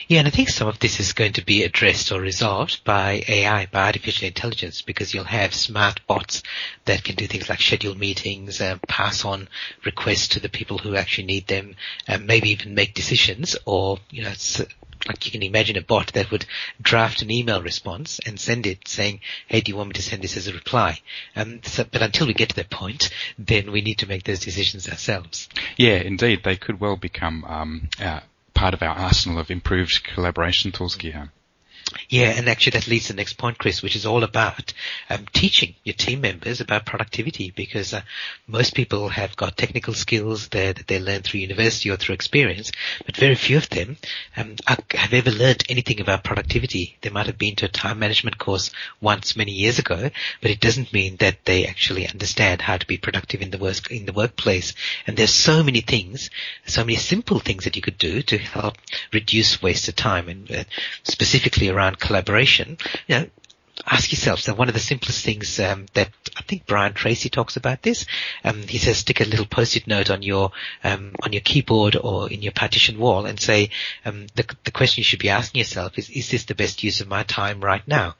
Yeah, 0.07 0.19
and 0.19 0.27
I 0.27 0.31
think 0.31 0.50
some 0.50 0.69
of 0.69 0.79
this 0.79 1.00
is 1.01 1.12
going 1.12 1.33
to 1.33 1.45
be 1.45 1.63
addressed 1.63 2.12
or 2.12 2.21
resolved 2.21 2.83
by 2.85 3.24
AI, 3.27 3.65
by 3.65 3.88
artificial 3.88 4.27
intelligence, 4.27 4.81
because 4.81 5.13
you'll 5.13 5.25
have 5.25 5.53
smart 5.53 6.00
bots 6.07 6.43
that 6.85 7.03
can 7.03 7.15
do 7.15 7.27
things 7.27 7.50
like 7.50 7.62
schedule 7.62 7.95
meetings, 7.95 8.62
uh, 8.62 8.77
pass 8.88 9.25
on 9.25 9.50
requests 9.83 10.29
to 10.29 10.39
the 10.39 10.50
people 10.50 10.77
who 10.77 10.95
actually 10.95 11.25
need 11.25 11.47
them, 11.47 11.75
uh, 12.07 12.17
maybe 12.17 12.51
even 12.51 12.74
make 12.74 12.93
decisions, 12.93 13.57
or 13.65 14.00
you 14.09 14.24
know, 14.24 14.33
like 15.07 15.25
you 15.25 15.31
can 15.31 15.43
imagine 15.43 15.77
a 15.77 15.81
bot 15.81 16.13
that 16.13 16.31
would 16.31 16.45
draft 16.81 17.21
an 17.21 17.31
email 17.31 17.62
response 17.62 18.19
and 18.25 18.39
send 18.39 18.65
it 18.65 18.88
saying, 18.88 19.21
"Hey, 19.47 19.62
do 19.62 19.71
you 19.71 19.77
want 19.77 19.89
me 19.89 19.93
to 19.93 20.01
send 20.01 20.21
this 20.24 20.38
as 20.38 20.47
a 20.47 20.53
reply?" 20.53 21.00
Um, 21.35 21.62
so, 21.63 21.83
but 21.83 22.01
until 22.01 22.27
we 22.27 22.33
get 22.33 22.50
to 22.50 22.55
that 22.55 22.69
point, 22.69 23.09
then 23.38 23.71
we 23.71 23.81
need 23.81 24.00
to 24.00 24.07
make 24.07 24.24
those 24.24 24.39
decisions 24.39 24.89
ourselves. 24.89 25.50
Yeah, 25.77 25.97
indeed, 25.97 26.43
they 26.43 26.55
could 26.55 26.79
well 26.79 26.97
become 26.97 27.45
um, 27.45 27.89
uh, 28.00 28.21
part 28.53 28.74
of 28.74 28.81
our 28.81 28.95
arsenal 28.95 29.39
of 29.39 29.51
improved 29.51 30.03
collaboration 30.03 30.71
tools, 30.71 30.95
Gihan. 30.95 31.29
Yeah, 32.09 32.29
and 32.29 32.49
actually 32.49 32.71
that 32.71 32.87
leads 32.87 33.07
to 33.07 33.13
the 33.13 33.17
next 33.17 33.37
point, 33.37 33.57
Chris, 33.57 33.81
which 33.81 33.95
is 33.95 34.05
all 34.05 34.23
about 34.23 34.73
um, 35.09 35.25
teaching 35.33 35.75
your 35.83 35.93
team 35.93 36.21
members 36.21 36.59
about 36.59 36.85
productivity 36.85 37.51
because 37.55 37.93
uh, 37.93 38.01
most 38.47 38.75
people 38.75 39.09
have 39.09 39.35
got 39.35 39.55
technical 39.57 39.93
skills 39.93 40.49
that, 40.49 40.87
they 40.87 40.99
learn 40.99 41.21
through 41.21 41.39
university 41.39 41.89
or 41.89 41.95
through 41.95 42.15
experience, 42.15 42.71
but 43.05 43.15
very 43.15 43.35
few 43.35 43.57
of 43.57 43.69
them 43.69 43.98
um, 44.35 44.55
have 44.67 45.13
ever 45.13 45.31
learned 45.31 45.63
anything 45.69 46.00
about 46.00 46.24
productivity. 46.24 46.98
They 47.01 47.09
might 47.09 47.27
have 47.27 47.37
been 47.37 47.55
to 47.57 47.65
a 47.65 47.69
time 47.69 48.00
management 48.00 48.37
course 48.37 48.71
once 49.01 49.35
many 49.35 49.51
years 49.51 49.79
ago, 49.79 50.09
but 50.41 50.51
it 50.51 50.59
doesn't 50.59 50.93
mean 50.93 51.17
that 51.17 51.45
they 51.45 51.65
actually 51.65 52.07
understand 52.07 52.61
how 52.61 52.77
to 52.77 52.87
be 52.87 52.98
productive 52.98 53.41
in 53.41 53.51
the 53.51 53.57
work, 53.57 53.91
in 53.91 54.05
the 54.05 54.13
workplace. 54.13 54.74
And 55.07 55.17
there's 55.17 55.33
so 55.33 55.63
many 55.63 55.81
things, 55.81 56.29
so 56.65 56.83
many 56.83 56.98
simple 56.98 57.39
things 57.39 57.63
that 57.63 57.75
you 57.75 57.81
could 57.81 57.98
do 57.98 58.21
to 58.24 58.37
help 58.37 58.75
reduce 59.13 59.61
waste 59.61 59.87
of 59.87 59.95
time 59.95 60.29
and 60.29 60.51
uh, 60.51 60.63
specifically 61.03 61.69
around 61.75 62.00
collaboration, 62.00 62.77
you 63.07 63.20
know, 63.20 63.25
ask 63.85 64.11
yourself. 64.11 64.40
So 64.40 64.53
one 64.53 64.68
of 64.68 64.74
the 64.74 64.79
simplest 64.79 65.24
things 65.24 65.59
um, 65.59 65.85
that 65.94 66.09
I 66.35 66.42
think 66.44 66.66
Brian 66.66 66.94
Tracy 66.94 67.29
talks 67.29 67.57
about 67.57 67.81
this. 67.81 68.05
Um, 68.44 68.64
he 68.64 68.77
says 68.77 68.98
stick 68.98 69.22
a 69.22 69.25
little 69.25 69.46
post-it 69.46 69.88
note 69.88 70.09
on 70.09 70.22
your 70.22 70.51
um, 70.83 71.14
on 71.22 71.33
your 71.33 71.42
keyboard 71.42 71.96
or 71.96 72.31
in 72.31 72.42
your 72.42 72.51
partition 72.51 72.98
wall 72.98 73.25
and 73.25 73.40
say 73.40 73.70
um, 74.05 74.27
the 74.35 74.46
the 74.64 74.72
question 74.72 75.01
you 75.01 75.05
should 75.05 75.20
be 75.20 75.29
asking 75.29 75.59
yourself 75.59 75.98
is 75.98 76.09
is 76.09 76.29
this 76.31 76.46
the 76.46 76.55
best 76.55 76.83
use 76.83 77.01
of 77.01 77.07
my 77.07 77.24
time 77.24 77.61
right 77.61 77.85
now? 77.88 78.16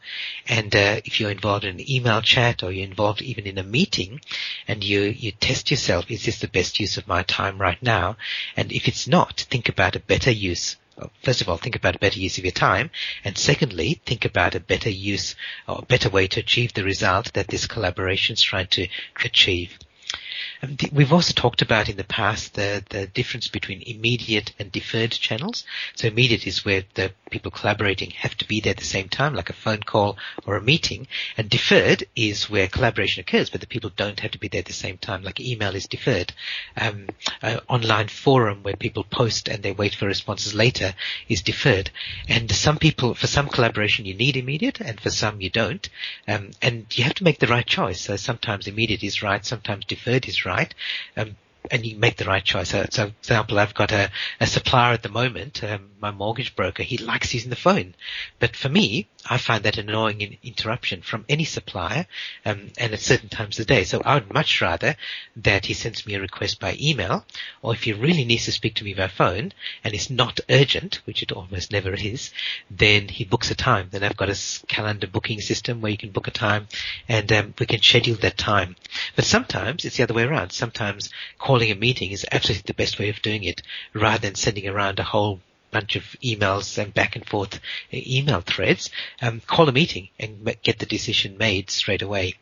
And 0.48 0.76
uh, 0.76 1.02
if 1.06 1.20
you're 1.20 1.32
involved 1.32 1.66
in 1.66 1.80
an 1.80 1.90
email 1.92 2.22
chat 2.22 2.64
or 2.64 2.72
you're 2.72 2.88
involved 2.88 3.22
even 3.22 3.46
in 3.46 3.58
a 3.58 3.64
meeting, 3.64 4.22
and 4.68 4.84
you 4.84 5.02
you 5.02 5.32
test 5.32 5.72
yourself, 5.72 6.12
is 6.12 6.26
this 6.26 6.40
the 6.40 6.48
best 6.48 6.80
use 6.80 6.98
of 6.98 7.08
my 7.08 7.24
time 7.24 7.58
right 7.60 7.82
now? 7.82 8.18
And 8.58 8.72
if 8.72 8.88
it's 8.88 9.08
not, 9.08 9.42
think 9.50 9.70
about 9.70 9.96
a 9.96 10.00
better 10.00 10.32
use 10.32 10.76
first 11.24 11.42
of 11.42 11.50
all, 11.50 11.58
think 11.58 11.76
about 11.76 11.96
a 11.96 12.00
better 12.00 12.20
use 12.20 12.38
of 12.38 12.46
your 12.46 12.52
time. 12.52 12.90
And 13.24 13.38
secondly, 13.38 14.02
think 14.06 14.26
about 14.26 14.56
a 14.56 14.60
better 14.60 14.90
use 14.90 15.36
or 15.68 15.80
a 15.80 15.86
better 15.86 16.10
way 16.10 16.28
to 16.28 16.40
achieve 16.40 16.74
the 16.74 16.84
result 16.84 17.34
that 17.34 17.48
this 17.48 17.68
collaboration 17.68 18.34
is 18.34 18.42
trying 18.42 18.68
to 18.68 18.88
achieve. 19.24 19.78
Um, 20.62 20.78
we've 20.92 21.14
also 21.14 21.34
talked 21.34 21.62
about 21.62 21.90
in 21.90 21.98
the 21.98 22.04
past 22.04 22.54
the, 22.54 22.84
the 22.90 23.08
difference 23.08 23.48
between 23.48 23.82
immediate 23.82 24.54
and 24.60 24.72
deferred 24.72 25.12
channels. 25.12 25.64
So 25.96 26.08
immediate 26.08 26.48
is 26.48 26.66
where 26.66 26.84
the 26.94 27.12
people 27.30 27.52
collaborating 27.52 28.12
have 28.12 28.36
to 28.38 28.48
be 28.48 28.60
there 28.60 28.72
at 28.72 28.78
the 28.78 28.86
same 28.86 29.10
time, 29.10 29.34
like 29.34 29.50
a 29.50 29.54
phone 29.54 29.84
call 29.84 30.18
or 30.46 30.56
a 30.56 30.62
meeting. 30.62 31.08
And 31.38 31.50
deferred 31.50 32.06
is 32.16 32.50
where 32.50 32.68
collaboration 32.68 33.22
occurs, 33.22 33.50
but 33.50 33.62
the 33.62 33.68
people 33.68 33.92
don't 33.96 34.20
have 34.20 34.32
to 34.32 34.40
be 34.40 34.48
there 34.48 34.60
at 34.60 34.66
the 34.66 34.74
same 34.74 34.98
time, 34.98 35.24
like 35.24 35.40
email 35.40 35.76
is 35.76 35.88
deferred. 35.88 36.34
Um, 36.78 37.08
online 37.68 38.08
forum 38.08 38.64
where 38.64 38.76
people 38.76 39.04
post 39.04 39.48
and 39.48 39.64
they 39.64 39.72
wait 39.72 39.96
for 39.96 40.06
responses 40.06 40.54
later 40.54 40.94
is 41.28 41.42
deferred. 41.42 41.92
And 42.28 42.52
some 42.52 42.78
people, 42.78 43.14
for 43.14 43.28
some 43.28 43.50
collaboration, 43.50 44.06
you 44.06 44.14
need 44.14 44.38
immediate, 44.38 44.80
and 44.82 45.00
for 45.00 45.10
some 45.10 45.42
you 45.42 45.50
don't. 45.50 45.88
Um, 46.28 46.52
and 46.62 46.86
you 46.98 47.04
have 47.04 47.16
to 47.16 47.24
make 47.24 47.40
the 47.40 47.48
right 47.48 47.66
choice. 47.66 48.02
So 48.02 48.16
sometimes 48.16 48.68
immediate 48.68 49.04
is 49.04 49.22
right, 49.22 49.46
sometimes 49.46 49.86
deferred 49.86 50.28
is 50.28 50.45
right. 50.46 50.74
Um, 51.18 51.36
and 51.72 51.86
you 51.86 51.98
make 51.98 52.18
the 52.18 52.26
right 52.26 52.44
choice. 52.44 52.70
So, 52.70 52.84
for 52.84 53.06
example, 53.06 53.60
I've 53.60 53.74
got 53.74 53.92
a, 53.92 54.12
a 54.40 54.48
supplier 54.48 54.94
at 54.94 55.04
the 55.04 55.10
moment, 55.10 55.64
um, 55.64 55.90
my 56.06 56.12
mortgage 56.12 56.56
broker, 56.56 56.84
he 56.84 56.98
likes 57.00 57.34
using 57.34 57.50
the 57.50 57.56
phone. 57.56 57.96
But 58.40 58.56
for 58.56 58.70
me, 58.70 59.08
I 59.28 59.40
find 59.40 59.64
that 59.64 59.80
annoying 59.80 60.22
in 60.22 60.38
interruption 60.44 61.02
from 61.02 61.26
any 61.28 61.46
supplier, 61.46 62.06
um, 62.46 62.70
and 62.78 62.94
at 62.94 63.00
certain 63.00 63.30
times 63.30 63.58
of 63.58 63.66
the 63.66 63.74
day. 63.74 63.84
So 63.86 64.04
I 64.06 64.14
would 64.14 64.32
much 64.32 64.62
rather 64.62 64.96
that 65.38 65.66
he 65.66 65.74
sends 65.74 66.06
me 66.06 66.14
a 66.14 66.22
request 66.22 66.60
by 66.60 66.78
email, 66.80 67.26
or 67.64 67.74
if 67.74 67.84
he 67.84 67.94
really 67.94 68.24
needs 68.24 68.46
to 68.46 68.52
speak 68.52 68.76
to 68.76 68.84
me 68.84 68.94
by 68.94 69.08
phone, 69.08 69.52
and 69.84 69.96
it's 69.96 70.12
not 70.12 70.40
urgent, 70.48 71.02
which 71.06 71.24
it 71.24 71.32
almost 71.32 71.72
never 71.72 71.94
is, 71.94 72.32
then 72.70 73.08
he 73.08 73.26
books 73.26 73.50
a 73.50 73.56
time. 73.56 73.88
Then 73.90 74.04
I've 74.04 74.18
got 74.18 74.30
a 74.30 74.66
calendar 74.68 75.08
booking 75.08 75.42
system 75.42 75.82
where 75.82 75.92
you 75.92 75.98
can 75.98 76.12
book 76.12 76.28
a 76.28 76.32
time, 76.32 76.68
and 77.10 77.32
um, 77.32 77.54
we 77.58 77.66
can 77.66 77.82
schedule 77.82 78.18
that 78.18 78.38
time. 78.38 78.76
But 79.16 79.26
sometimes 79.26 79.86
it's 79.86 79.98
the 79.98 80.04
other 80.04 80.14
way 80.14 80.24
around. 80.24 80.52
Sometimes 80.52 81.10
calling 81.40 81.72
a 81.72 81.76
meeting 81.76 82.12
is 82.12 82.28
absolutely 82.32 82.68
the 82.68 82.82
best 82.84 83.00
way 83.00 83.10
of 83.10 83.24
doing 83.24 83.44
it, 83.44 83.64
rather 83.94 84.20
than 84.20 84.36
sending 84.36 84.68
around 84.68 85.00
a 85.00 85.04
whole 85.04 85.40
bunch 85.76 85.96
of 85.98 86.04
emails 86.24 86.78
and 86.82 86.94
back 86.94 87.16
and 87.18 87.26
forth 87.28 87.56
uh, 87.94 87.98
email 88.18 88.42
threads, 88.42 88.90
um, 89.22 89.42
call 89.46 89.68
a 89.68 89.74
meeting 89.74 90.08
and 90.18 90.32
get 90.64 90.80
the 90.80 90.86
decision 90.86 91.38
made 91.38 91.70
straight 91.70 92.02
away. 92.02 92.36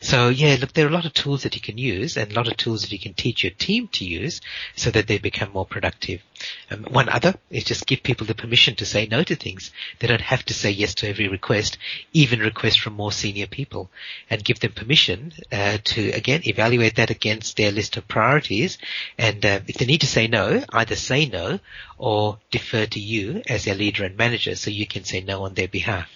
So 0.00 0.28
yeah, 0.28 0.56
look, 0.58 0.72
there 0.72 0.86
are 0.86 0.94
a 0.94 0.98
lot 0.98 1.04
of 1.04 1.12
tools 1.12 1.42
that 1.42 1.54
you 1.54 1.60
can 1.60 1.76
use 1.76 2.16
and 2.16 2.32
a 2.32 2.34
lot 2.34 2.48
of 2.48 2.56
tools 2.56 2.80
that 2.82 2.92
you 2.92 2.98
can 2.98 3.14
teach 3.14 3.44
your 3.44 3.52
team 3.66 3.88
to 3.88 4.04
use 4.04 4.40
so 4.74 4.90
that 4.90 5.06
they 5.06 5.18
become 5.18 5.50
more 5.52 5.66
productive. 5.66 6.22
Um, 6.70 6.84
one 6.84 7.08
other 7.08 7.34
is 7.50 7.64
just 7.64 7.86
give 7.86 8.02
people 8.02 8.26
the 8.26 8.34
permission 8.34 8.74
to 8.76 8.86
say 8.86 9.06
no 9.06 9.22
to 9.24 9.34
things. 9.34 9.72
They 9.98 10.06
don't 10.06 10.20
have 10.20 10.44
to 10.46 10.54
say 10.54 10.70
yes 10.70 10.94
to 10.96 11.08
every 11.08 11.28
request, 11.28 11.78
even 12.12 12.38
requests 12.40 12.76
from 12.76 12.94
more 12.94 13.12
senior 13.12 13.48
people, 13.48 13.90
and 14.30 14.44
give 14.44 14.60
them 14.60 14.72
permission 14.72 15.32
uh, 15.52 15.78
to 15.84 16.10
again 16.12 16.42
evaluate 16.44 16.96
that 16.96 17.10
against 17.10 17.56
their 17.56 17.72
list 17.72 17.96
of 17.96 18.06
priorities. 18.08 18.78
And 19.18 19.44
uh, 19.44 19.60
if 19.66 19.76
they 19.76 19.86
need 19.86 20.02
to 20.02 20.06
say 20.06 20.26
no, 20.28 20.64
either 20.72 20.96
say 20.96 21.26
no 21.26 21.58
or 21.98 22.38
defer 22.50 22.77
to 22.86 23.00
you 23.00 23.42
as 23.48 23.64
their 23.64 23.74
leader 23.74 24.04
and 24.04 24.16
manager, 24.16 24.54
so 24.56 24.70
you 24.70 24.86
can 24.86 25.04
say 25.04 25.20
no 25.20 25.44
on 25.44 25.54
their 25.54 25.68
behalf. 25.68 26.08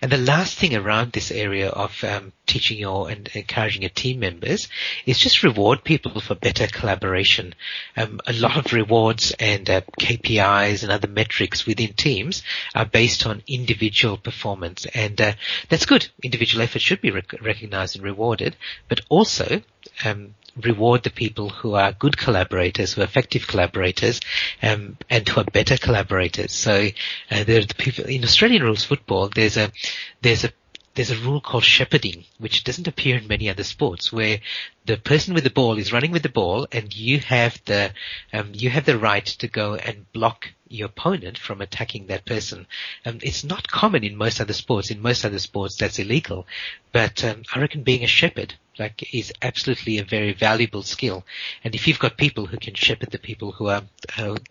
And 0.00 0.10
the 0.10 0.18
last 0.18 0.58
thing 0.58 0.74
around 0.74 1.12
this 1.12 1.30
area 1.30 1.68
of 1.68 2.02
um, 2.04 2.32
teaching 2.46 2.78
your 2.78 3.08
and 3.08 3.28
encouraging 3.34 3.82
your 3.82 3.90
team 3.90 4.20
members 4.20 4.68
is 5.06 5.18
just 5.18 5.42
reward 5.42 5.84
people 5.84 6.20
for 6.20 6.34
better 6.34 6.66
collaboration. 6.66 7.54
Um, 7.96 8.20
a 8.26 8.32
lot 8.32 8.56
of 8.56 8.72
rewards 8.72 9.32
and 9.38 9.68
uh, 9.70 9.82
KPIs 10.00 10.82
and 10.82 10.90
other 10.90 11.08
metrics 11.08 11.66
within 11.66 11.94
teams 11.94 12.42
are 12.74 12.84
based 12.84 13.26
on 13.26 13.42
individual 13.46 14.16
performance, 14.16 14.86
and 14.94 15.20
uh, 15.20 15.32
that's 15.68 15.86
good. 15.86 16.08
Individual 16.22 16.62
effort 16.62 16.82
should 16.82 17.00
be 17.00 17.10
rec- 17.10 17.40
recognized 17.40 17.96
and 17.96 18.04
rewarded, 18.04 18.56
but 18.88 19.00
also 19.08 19.62
um, 20.04 20.34
reward 20.60 21.02
the 21.02 21.10
people 21.10 21.48
who 21.48 21.74
are 21.74 21.92
good 21.92 22.16
collaborators, 22.16 22.92
who 22.92 23.00
are 23.00 23.04
effective 23.04 23.46
collaborators, 23.46 24.20
um, 24.62 24.96
and 25.08 25.28
who 25.28 25.40
are 25.40 25.44
better 25.44 25.76
collaborators. 25.76 26.52
So 26.52 26.88
uh, 27.30 27.44
there 27.44 27.60
are 27.60 27.64
the 27.64 27.74
people 27.74 28.04
in 28.04 28.24
Australian 28.24 28.62
rules 28.62 28.84
football. 28.84 29.28
There's 29.28 29.56
a 29.56 29.70
there's 30.20 30.44
a 30.44 30.52
there's 30.94 31.10
a 31.10 31.16
rule 31.16 31.40
called 31.40 31.64
shepherding, 31.64 32.24
which 32.38 32.64
doesn't 32.64 32.86
appear 32.86 33.16
in 33.16 33.26
many 33.26 33.48
other 33.48 33.64
sports, 33.64 34.12
where 34.12 34.40
the 34.84 34.98
person 34.98 35.32
with 35.32 35.44
the 35.44 35.50
ball 35.50 35.78
is 35.78 35.92
running 35.92 36.12
with 36.12 36.22
the 36.22 36.28
ball, 36.28 36.66
and 36.70 36.94
you 36.94 37.18
have 37.20 37.58
the 37.64 37.92
um, 38.32 38.50
you 38.52 38.68
have 38.68 38.84
the 38.84 38.98
right 38.98 39.24
to 39.24 39.48
go 39.48 39.74
and 39.74 40.10
block 40.12 40.52
your 40.68 40.86
opponent 40.86 41.38
from 41.38 41.60
attacking 41.60 42.06
that 42.06 42.24
person. 42.24 42.66
Um, 43.06 43.18
it's 43.22 43.44
not 43.44 43.68
common 43.68 44.04
in 44.04 44.16
most 44.16 44.40
other 44.40 44.52
sports. 44.52 44.90
In 44.90 45.00
most 45.00 45.24
other 45.24 45.38
sports, 45.38 45.76
that's 45.76 45.98
illegal. 45.98 46.46
But 46.92 47.24
um, 47.24 47.42
I 47.54 47.60
reckon 47.60 47.82
being 47.82 48.04
a 48.04 48.08
shepherd 48.08 48.54
like 48.78 49.14
is 49.14 49.32
absolutely 49.42 49.98
a 49.98 50.04
very 50.04 50.32
valuable 50.32 50.82
skill. 50.82 51.24
And 51.64 51.74
if 51.74 51.86
you've 51.86 51.98
got 51.98 52.16
people 52.16 52.46
who 52.46 52.56
can 52.56 52.74
shepherd 52.74 53.10
the 53.10 53.18
people 53.18 53.52
who 53.52 53.68
are, 53.68 53.82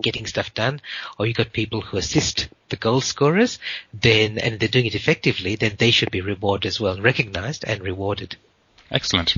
getting 0.01 0.25
stuff 0.25 0.53
done, 0.53 0.81
or 1.17 1.25
you've 1.25 1.37
got 1.37 1.53
people 1.53 1.81
who 1.81 1.97
assist 1.97 2.49
the 2.69 2.75
goal 2.75 3.01
scorers, 3.01 3.59
then 3.93 4.37
and 4.37 4.59
they're 4.59 4.69
doing 4.69 4.85
it 4.85 4.95
effectively, 4.95 5.55
then 5.55 5.75
they 5.77 5.91
should 5.91 6.11
be 6.11 6.21
rewarded 6.21 6.67
as 6.67 6.79
well, 6.79 6.99
recognized 7.01 7.63
and 7.65 7.81
rewarded. 7.81 8.35
Excellent. 8.89 9.35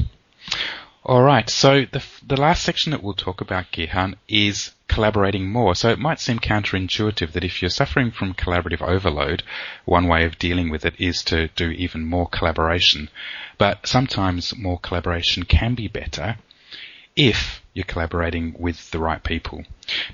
All 1.06 1.22
right. 1.22 1.50
So 1.50 1.86
the 1.92 2.02
the 2.26 2.40
last 2.40 2.64
section 2.64 2.92
that 2.92 3.04
we'll 3.04 3.14
talk 3.14 3.42
about, 3.42 3.72
Gihan, 3.74 4.16
is 4.30 4.72
collaborating 4.88 5.50
more. 5.50 5.76
So 5.76 5.90
it 5.90 6.00
might 6.00 6.22
seem 6.22 6.40
counterintuitive 6.40 7.34
that 7.34 7.44
if 7.44 7.62
you're 7.62 7.70
suffering 7.70 8.10
from 8.12 8.34
collaborative 8.34 8.82
overload, 8.82 9.44
one 9.84 10.08
way 10.08 10.24
of 10.24 10.40
dealing 10.40 10.70
with 10.70 10.86
it 10.86 10.94
is 11.00 11.22
to 11.26 11.50
do 11.50 11.72
even 11.72 12.06
more 12.06 12.28
collaboration. 12.30 13.10
But 13.58 13.86
sometimes 13.86 14.56
more 14.56 14.80
collaboration 14.80 15.44
can 15.44 15.76
be 15.76 15.90
better 15.90 16.38
if 17.18 17.62
you're 17.74 17.84
collaborating 17.84 18.56
with 18.58 18.92
the 18.92 19.00
right 19.00 19.24
people. 19.24 19.66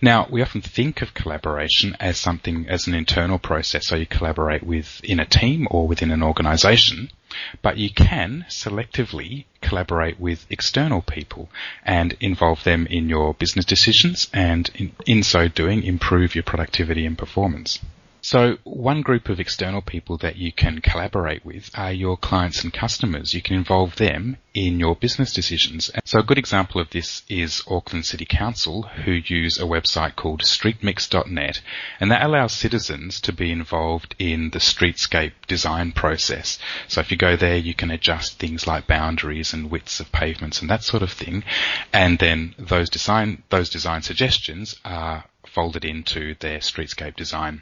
Now, 0.02 0.28
we 0.30 0.42
often 0.42 0.62
think 0.62 1.04
of 1.04 1.14
collaboration 1.14 1.96
as 2.00 2.18
something, 2.18 2.68
as 2.68 2.88
an 2.88 2.96
internal 2.96 3.38
process, 3.38 3.88
so 3.88 3.96
you 3.96 4.06
collaborate 4.06 4.64
with 4.64 5.02
in 5.04 5.20
a 5.20 5.26
team 5.26 5.68
or 5.70 5.88
within 5.88 6.10
an 6.10 6.24
organization, 6.24 7.12
but 7.62 7.78
you 7.78 7.92
can 7.92 8.44
selectively 8.50 9.46
collaborate 9.62 10.20
with 10.20 10.48
external 10.50 11.02
people 11.02 11.48
and 11.86 12.18
involve 12.20 12.64
them 12.64 12.88
in 12.88 13.08
your 13.08 13.36
business 13.36 13.66
decisions 13.66 14.28
and 14.34 14.72
in, 14.74 14.92
in 15.06 15.22
so 15.22 15.48
doing 15.48 15.84
improve 15.84 16.34
your 16.34 16.44
productivity 16.44 17.06
and 17.06 17.18
performance. 17.20 17.80
So 18.22 18.58
one 18.66 19.02
group 19.02 19.30
of 19.30 19.40
external 19.40 19.82
people 19.82 20.18
that 20.18 20.36
you 20.36 20.52
can 20.52 20.82
collaborate 20.82 21.46
with 21.46 21.72
are 21.74 21.94
your 21.94 22.18
clients 22.18 22.64
and 22.64 22.74
customers. 22.74 23.34
You 23.34 23.42
can 23.42 23.56
involve 23.56 23.96
them 23.96 24.36
in 24.54 24.78
your 24.78 24.96
business 24.96 25.32
decisions. 25.32 25.90
So 26.04 26.20
a 26.20 26.24
good 26.24 26.38
example 26.38 26.82
of 26.82 26.90
this 26.90 27.24
is 27.30 27.64
Auckland 27.68 28.06
City 28.06 28.26
Council 28.26 28.84
who 28.84 29.12
use 29.12 29.58
a 29.58 29.64
website 29.64 30.18
called 30.18 30.42
streetmix.net 30.42 31.62
and 32.02 32.12
that 32.12 32.26
allows 32.26 32.52
citizens 32.52 33.22
to 33.22 33.32
be 33.32 33.54
involved 33.54 34.16
in 34.20 34.50
the 34.50 34.60
streetscape 34.60 35.34
design 35.48 35.94
process. 35.94 36.60
So 36.90 37.00
if 37.00 37.12
you 37.12 37.18
go 37.18 37.38
there 37.38 37.56
you 37.56 37.74
can 37.74 37.90
adjust 37.90 38.38
things 38.38 38.68
like 38.68 38.86
boundaries 38.86 39.54
and 39.54 39.72
widths 39.72 40.02
of 40.02 40.12
pavements 40.12 40.60
and 40.60 40.70
that 40.70 40.84
sort 40.84 41.04
of 41.04 41.12
thing 41.12 41.46
and 41.94 42.20
then 42.20 42.54
those 42.58 42.90
design 42.90 43.44
those 43.50 43.70
design 43.70 44.02
suggestions 44.02 44.76
are 44.84 45.24
folded 45.46 45.86
into 45.86 46.36
their 46.40 46.60
streetscape 46.60 47.16
design. 47.16 47.62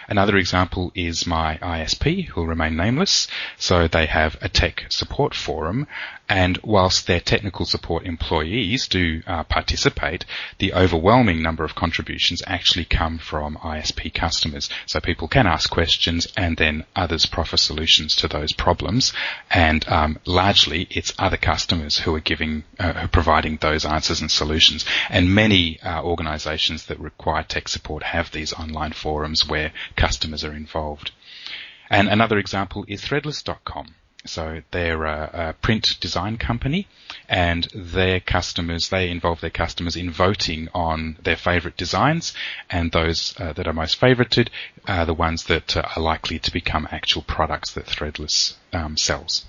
Another 0.07 0.37
example 0.37 0.91
is 0.95 1.27
my 1.27 1.57
ISP, 1.61 2.25
who 2.25 2.41
will 2.41 2.47
remain 2.47 2.75
nameless. 2.75 3.27
So 3.57 3.87
they 3.87 4.05
have 4.07 4.37
a 4.41 4.49
tech 4.49 4.85
support 4.89 5.33
forum, 5.33 5.87
and 6.31 6.57
whilst 6.63 7.07
their 7.07 7.19
technical 7.19 7.65
support 7.65 8.05
employees 8.05 8.87
do 8.87 9.21
uh, 9.27 9.43
participate, 9.43 10.23
the 10.59 10.73
overwhelming 10.73 11.41
number 11.41 11.65
of 11.65 11.75
contributions 11.75 12.41
actually 12.47 12.85
come 12.85 13.17
from 13.17 13.57
ISP 13.57 14.13
customers. 14.13 14.69
So 14.85 15.01
people 15.01 15.27
can 15.27 15.45
ask 15.45 15.69
questions, 15.69 16.27
and 16.37 16.55
then 16.55 16.85
others 16.95 17.25
proffer 17.25 17.57
solutions 17.57 18.15
to 18.15 18.29
those 18.29 18.53
problems. 18.53 19.11
And 19.49 19.85
um, 19.89 20.19
largely, 20.25 20.87
it's 20.89 21.13
other 21.19 21.35
customers 21.35 21.97
who 21.99 22.15
are 22.15 22.21
giving, 22.21 22.63
uh, 22.79 22.93
who 22.93 23.05
are 23.05 23.07
providing 23.09 23.57
those 23.57 23.83
answers 23.85 24.21
and 24.21 24.31
solutions. 24.31 24.85
And 25.09 25.35
many 25.35 25.81
uh, 25.81 26.01
organisations 26.01 26.85
that 26.85 26.99
require 26.99 27.43
tech 27.43 27.67
support 27.67 28.03
have 28.03 28.31
these 28.31 28.53
online 28.53 28.93
forums 28.93 29.47
where 29.47 29.73
customers 29.91 30.43
are 30.43 30.53
involved. 30.53 31.11
And 31.89 32.07
another 32.07 32.37
example 32.37 32.85
is 32.87 33.01
threadless.com. 33.01 33.95
So 34.25 34.61
they're 34.69 35.05
a, 35.05 35.29
a, 35.33 35.53
print 35.53 35.97
design 35.99 36.37
company 36.37 36.87
and 37.27 37.67
their 37.73 38.19
customers, 38.19 38.89
they 38.89 39.09
involve 39.09 39.41
their 39.41 39.49
customers 39.49 39.95
in 39.95 40.11
voting 40.11 40.69
on 40.75 41.17
their 41.23 41.35
favorite 41.35 41.75
designs 41.75 42.33
and 42.69 42.91
those 42.91 43.33
uh, 43.39 43.53
that 43.53 43.67
are 43.67 43.73
most 43.73 43.99
favorited 43.99 44.49
are 44.87 45.07
the 45.07 45.15
ones 45.15 45.45
that 45.45 45.75
uh, 45.75 45.81
are 45.95 46.03
likely 46.03 46.37
to 46.37 46.51
become 46.51 46.87
actual 46.91 47.23
products 47.23 47.71
that 47.71 47.87
Threadless 47.87 48.53
um, 48.73 48.95
sells. 48.95 49.45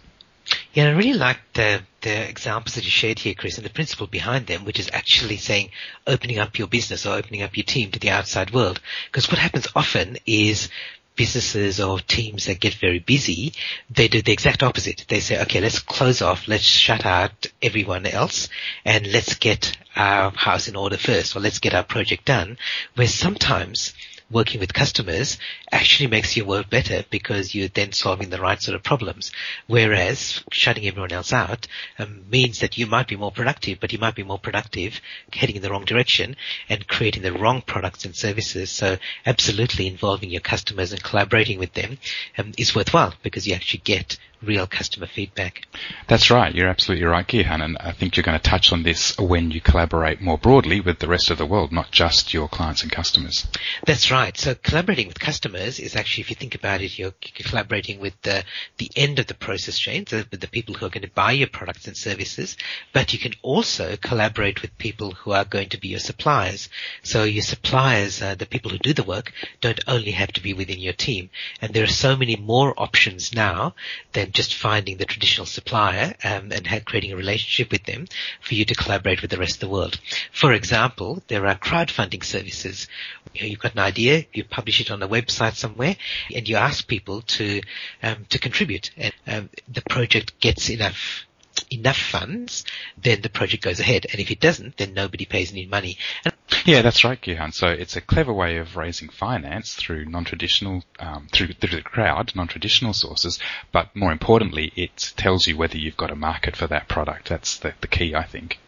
Yeah, 0.72 0.88
I 0.88 0.92
really 0.92 1.18
like 1.18 1.38
the 1.52 1.82
the 2.00 2.28
examples 2.28 2.74
that 2.74 2.84
you 2.84 2.90
shared 2.90 3.18
here, 3.18 3.34
Chris, 3.34 3.56
and 3.56 3.64
the 3.64 3.70
principle 3.70 4.06
behind 4.06 4.46
them, 4.46 4.64
which 4.64 4.80
is 4.80 4.90
actually 4.92 5.36
saying 5.36 5.70
opening 6.06 6.38
up 6.38 6.58
your 6.58 6.66
business 6.66 7.06
or 7.06 7.14
opening 7.14 7.42
up 7.42 7.56
your 7.56 7.64
team 7.64 7.90
to 7.92 7.98
the 7.98 8.10
outside 8.10 8.52
world. 8.52 8.80
Because 9.06 9.30
what 9.30 9.38
happens 9.38 9.68
often 9.76 10.16
is 10.26 10.68
businesses 11.14 11.78
or 11.78 12.00
teams 12.00 12.46
that 12.46 12.58
get 12.58 12.74
very 12.74 12.98
busy, 12.98 13.52
they 13.90 14.08
do 14.08 14.22
the 14.22 14.32
exact 14.32 14.62
opposite. 14.62 15.04
They 15.08 15.20
say, 15.20 15.40
okay, 15.42 15.60
let's 15.60 15.78
close 15.78 16.22
off, 16.22 16.48
let's 16.48 16.64
shut 16.64 17.04
out 17.04 17.46
everyone 17.60 18.06
else, 18.06 18.48
and 18.84 19.06
let's 19.12 19.34
get 19.34 19.76
our 19.94 20.30
house 20.30 20.68
in 20.68 20.76
order 20.76 20.96
first, 20.96 21.36
or 21.36 21.40
let's 21.40 21.58
get 21.58 21.74
our 21.74 21.84
project 21.84 22.24
done. 22.24 22.56
Where 22.94 23.08
sometimes 23.08 23.92
working 24.32 24.60
with 24.60 24.72
customers 24.72 25.38
actually 25.70 26.08
makes 26.08 26.36
your 26.36 26.46
work 26.46 26.70
better 26.70 27.04
because 27.10 27.54
you're 27.54 27.68
then 27.68 27.92
solving 27.92 28.30
the 28.30 28.40
right 28.40 28.60
sort 28.60 28.74
of 28.74 28.82
problems. 28.82 29.30
Whereas 29.66 30.42
shutting 30.50 30.86
everyone 30.86 31.12
else 31.12 31.32
out 31.32 31.66
um, 31.98 32.24
means 32.30 32.60
that 32.60 32.78
you 32.78 32.86
might 32.86 33.08
be 33.08 33.16
more 33.16 33.30
productive, 33.30 33.78
but 33.80 33.92
you 33.92 33.98
might 33.98 34.14
be 34.14 34.22
more 34.22 34.38
productive 34.38 35.00
heading 35.32 35.56
in 35.56 35.62
the 35.62 35.70
wrong 35.70 35.84
direction 35.84 36.36
and 36.68 36.88
creating 36.88 37.22
the 37.22 37.32
wrong 37.32 37.62
products 37.62 38.04
and 38.04 38.16
services. 38.16 38.70
So 38.70 38.96
absolutely 39.26 39.86
involving 39.86 40.30
your 40.30 40.40
customers 40.40 40.92
and 40.92 41.02
collaborating 41.02 41.58
with 41.58 41.74
them 41.74 41.98
um, 42.38 42.52
is 42.58 42.74
worthwhile 42.74 43.14
because 43.22 43.46
you 43.46 43.54
actually 43.54 43.82
get 43.84 44.18
real 44.42 44.66
customer 44.66 45.06
feedback. 45.06 45.66
That's 46.08 46.30
right. 46.30 46.54
You're 46.54 46.68
absolutely 46.68 47.06
right, 47.06 47.26
Gihan. 47.26 47.62
And 47.62 47.78
I 47.78 47.92
think 47.92 48.16
you're 48.16 48.24
going 48.24 48.38
to 48.38 48.50
touch 48.50 48.72
on 48.72 48.82
this 48.82 49.16
when 49.18 49.50
you 49.50 49.60
collaborate 49.60 50.20
more 50.20 50.38
broadly 50.38 50.80
with 50.80 50.98
the 50.98 51.08
rest 51.08 51.30
of 51.30 51.38
the 51.38 51.46
world, 51.46 51.72
not 51.72 51.90
just 51.90 52.34
your 52.34 52.48
clients 52.48 52.82
and 52.82 52.90
customers. 52.90 53.46
That's 53.86 54.10
right. 54.10 54.36
So 54.36 54.54
collaborating 54.54 55.08
with 55.08 55.20
customers 55.20 55.78
is 55.78 55.96
actually, 55.96 56.22
if 56.22 56.30
you 56.30 56.36
think 56.36 56.54
about 56.54 56.80
it, 56.80 56.98
you're 56.98 57.14
collaborating 57.34 58.00
with 58.00 58.20
the, 58.22 58.44
the 58.78 58.90
end 58.96 59.18
of 59.18 59.26
the 59.26 59.34
process 59.34 59.78
chain, 59.78 60.06
so 60.06 60.24
with 60.30 60.40
the 60.40 60.48
people 60.48 60.74
who 60.74 60.86
are 60.86 60.90
going 60.90 61.02
to 61.02 61.10
buy 61.10 61.32
your 61.32 61.48
products 61.48 61.86
and 61.86 61.96
services, 61.96 62.56
but 62.92 63.12
you 63.12 63.18
can 63.18 63.32
also 63.42 63.96
collaborate 63.96 64.62
with 64.62 64.76
people 64.78 65.12
who 65.12 65.32
are 65.32 65.44
going 65.44 65.68
to 65.70 65.80
be 65.80 65.88
your 65.88 66.00
suppliers. 66.00 66.68
So 67.02 67.24
your 67.24 67.42
suppliers, 67.42 68.20
uh, 68.20 68.34
the 68.34 68.46
people 68.46 68.70
who 68.70 68.78
do 68.78 68.92
the 68.92 69.02
work, 69.02 69.32
don't 69.60 69.80
only 69.86 70.12
have 70.12 70.32
to 70.32 70.42
be 70.42 70.52
within 70.54 70.80
your 70.80 70.92
team. 70.92 71.30
And 71.60 71.72
there 71.72 71.84
are 71.84 71.86
so 71.86 72.16
many 72.16 72.36
more 72.36 72.74
options 72.76 73.32
now 73.32 73.74
than 74.12 74.31
just 74.32 74.54
finding 74.54 74.96
the 74.96 75.04
traditional 75.04 75.46
supplier 75.46 76.14
um, 76.24 76.52
and 76.52 76.66
creating 76.86 77.12
a 77.12 77.16
relationship 77.16 77.70
with 77.70 77.84
them 77.84 78.06
for 78.40 78.54
you 78.54 78.64
to 78.64 78.74
collaborate 78.74 79.22
with 79.22 79.30
the 79.30 79.38
rest 79.38 79.54
of 79.54 79.60
the 79.60 79.68
world. 79.68 80.00
For 80.32 80.52
example, 80.52 81.22
there 81.28 81.46
are 81.46 81.54
crowdfunding 81.54 82.24
services. 82.24 82.88
You 83.34 83.48
you've 83.48 83.60
got 83.60 83.74
an 83.74 83.80
idea, 83.80 84.24
you 84.32 84.44
publish 84.44 84.80
it 84.80 84.90
on 84.90 85.02
a 85.02 85.08
website 85.08 85.54
somewhere, 85.54 85.96
and 86.34 86.48
you 86.48 86.56
ask 86.56 86.86
people 86.86 87.22
to 87.22 87.62
um, 88.02 88.26
to 88.30 88.38
contribute, 88.38 88.90
and 88.96 89.14
um, 89.26 89.50
the 89.68 89.82
project 89.82 90.38
gets 90.40 90.70
enough 90.70 91.26
enough 91.70 91.98
funds, 91.98 92.64
then 93.02 93.20
the 93.22 93.28
project 93.28 93.62
goes 93.62 93.80
ahead. 93.80 94.06
And 94.10 94.20
if 94.20 94.30
it 94.30 94.40
doesn't, 94.40 94.76
then 94.76 94.94
nobody 94.94 95.24
pays 95.24 95.52
any 95.52 95.66
money. 95.66 95.98
And 96.24 96.34
yeah, 96.64 96.82
that's 96.82 97.04
right, 97.04 97.20
Gihan. 97.20 97.52
So 97.52 97.68
it's 97.68 97.96
a 97.96 98.00
clever 98.00 98.32
way 98.32 98.58
of 98.58 98.76
raising 98.76 99.08
finance 99.08 99.74
through 99.74 100.04
non-traditional, 100.04 100.84
um, 100.98 101.28
through, 101.32 101.54
through 101.54 101.76
the 101.76 101.82
crowd, 101.82 102.32
non-traditional 102.34 102.92
sources. 102.92 103.38
But 103.72 103.94
more 103.96 104.12
importantly, 104.12 104.72
it 104.76 105.12
tells 105.16 105.46
you 105.46 105.56
whether 105.56 105.78
you've 105.78 105.96
got 105.96 106.10
a 106.10 106.16
market 106.16 106.56
for 106.56 106.66
that 106.68 106.88
product. 106.88 107.28
That's 107.28 107.58
the, 107.58 107.74
the 107.80 107.88
key, 107.88 108.14
I 108.14 108.24
think. 108.24 108.58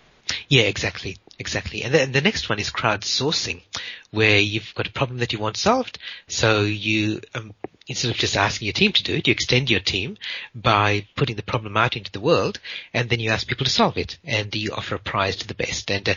Yeah, 0.48 0.62
exactly, 0.62 1.18
exactly. 1.38 1.82
And 1.82 1.94
the, 1.94 2.06
the 2.06 2.20
next 2.20 2.48
one 2.48 2.58
is 2.58 2.70
crowdsourcing, 2.70 3.62
where 4.10 4.38
you've 4.38 4.74
got 4.74 4.88
a 4.88 4.92
problem 4.92 5.18
that 5.18 5.32
you 5.32 5.38
want 5.38 5.56
solved. 5.56 5.98
So 6.28 6.62
you 6.62 7.20
um, 7.34 7.54
instead 7.86 8.10
of 8.10 8.16
just 8.16 8.36
asking 8.36 8.66
your 8.66 8.72
team 8.72 8.92
to 8.92 9.02
do 9.02 9.14
it, 9.14 9.26
you 9.26 9.32
extend 9.32 9.70
your 9.70 9.80
team 9.80 10.16
by 10.54 11.06
putting 11.16 11.36
the 11.36 11.42
problem 11.42 11.76
out 11.76 11.96
into 11.96 12.12
the 12.12 12.20
world, 12.20 12.60
and 12.92 13.10
then 13.10 13.20
you 13.20 13.30
ask 13.30 13.46
people 13.46 13.64
to 13.64 13.70
solve 13.70 13.96
it, 13.98 14.18
and 14.24 14.54
you 14.54 14.72
offer 14.72 14.94
a 14.94 14.98
prize 14.98 15.36
to 15.36 15.46
the 15.46 15.54
best. 15.54 15.90
And 15.90 16.08
uh, 16.08 16.14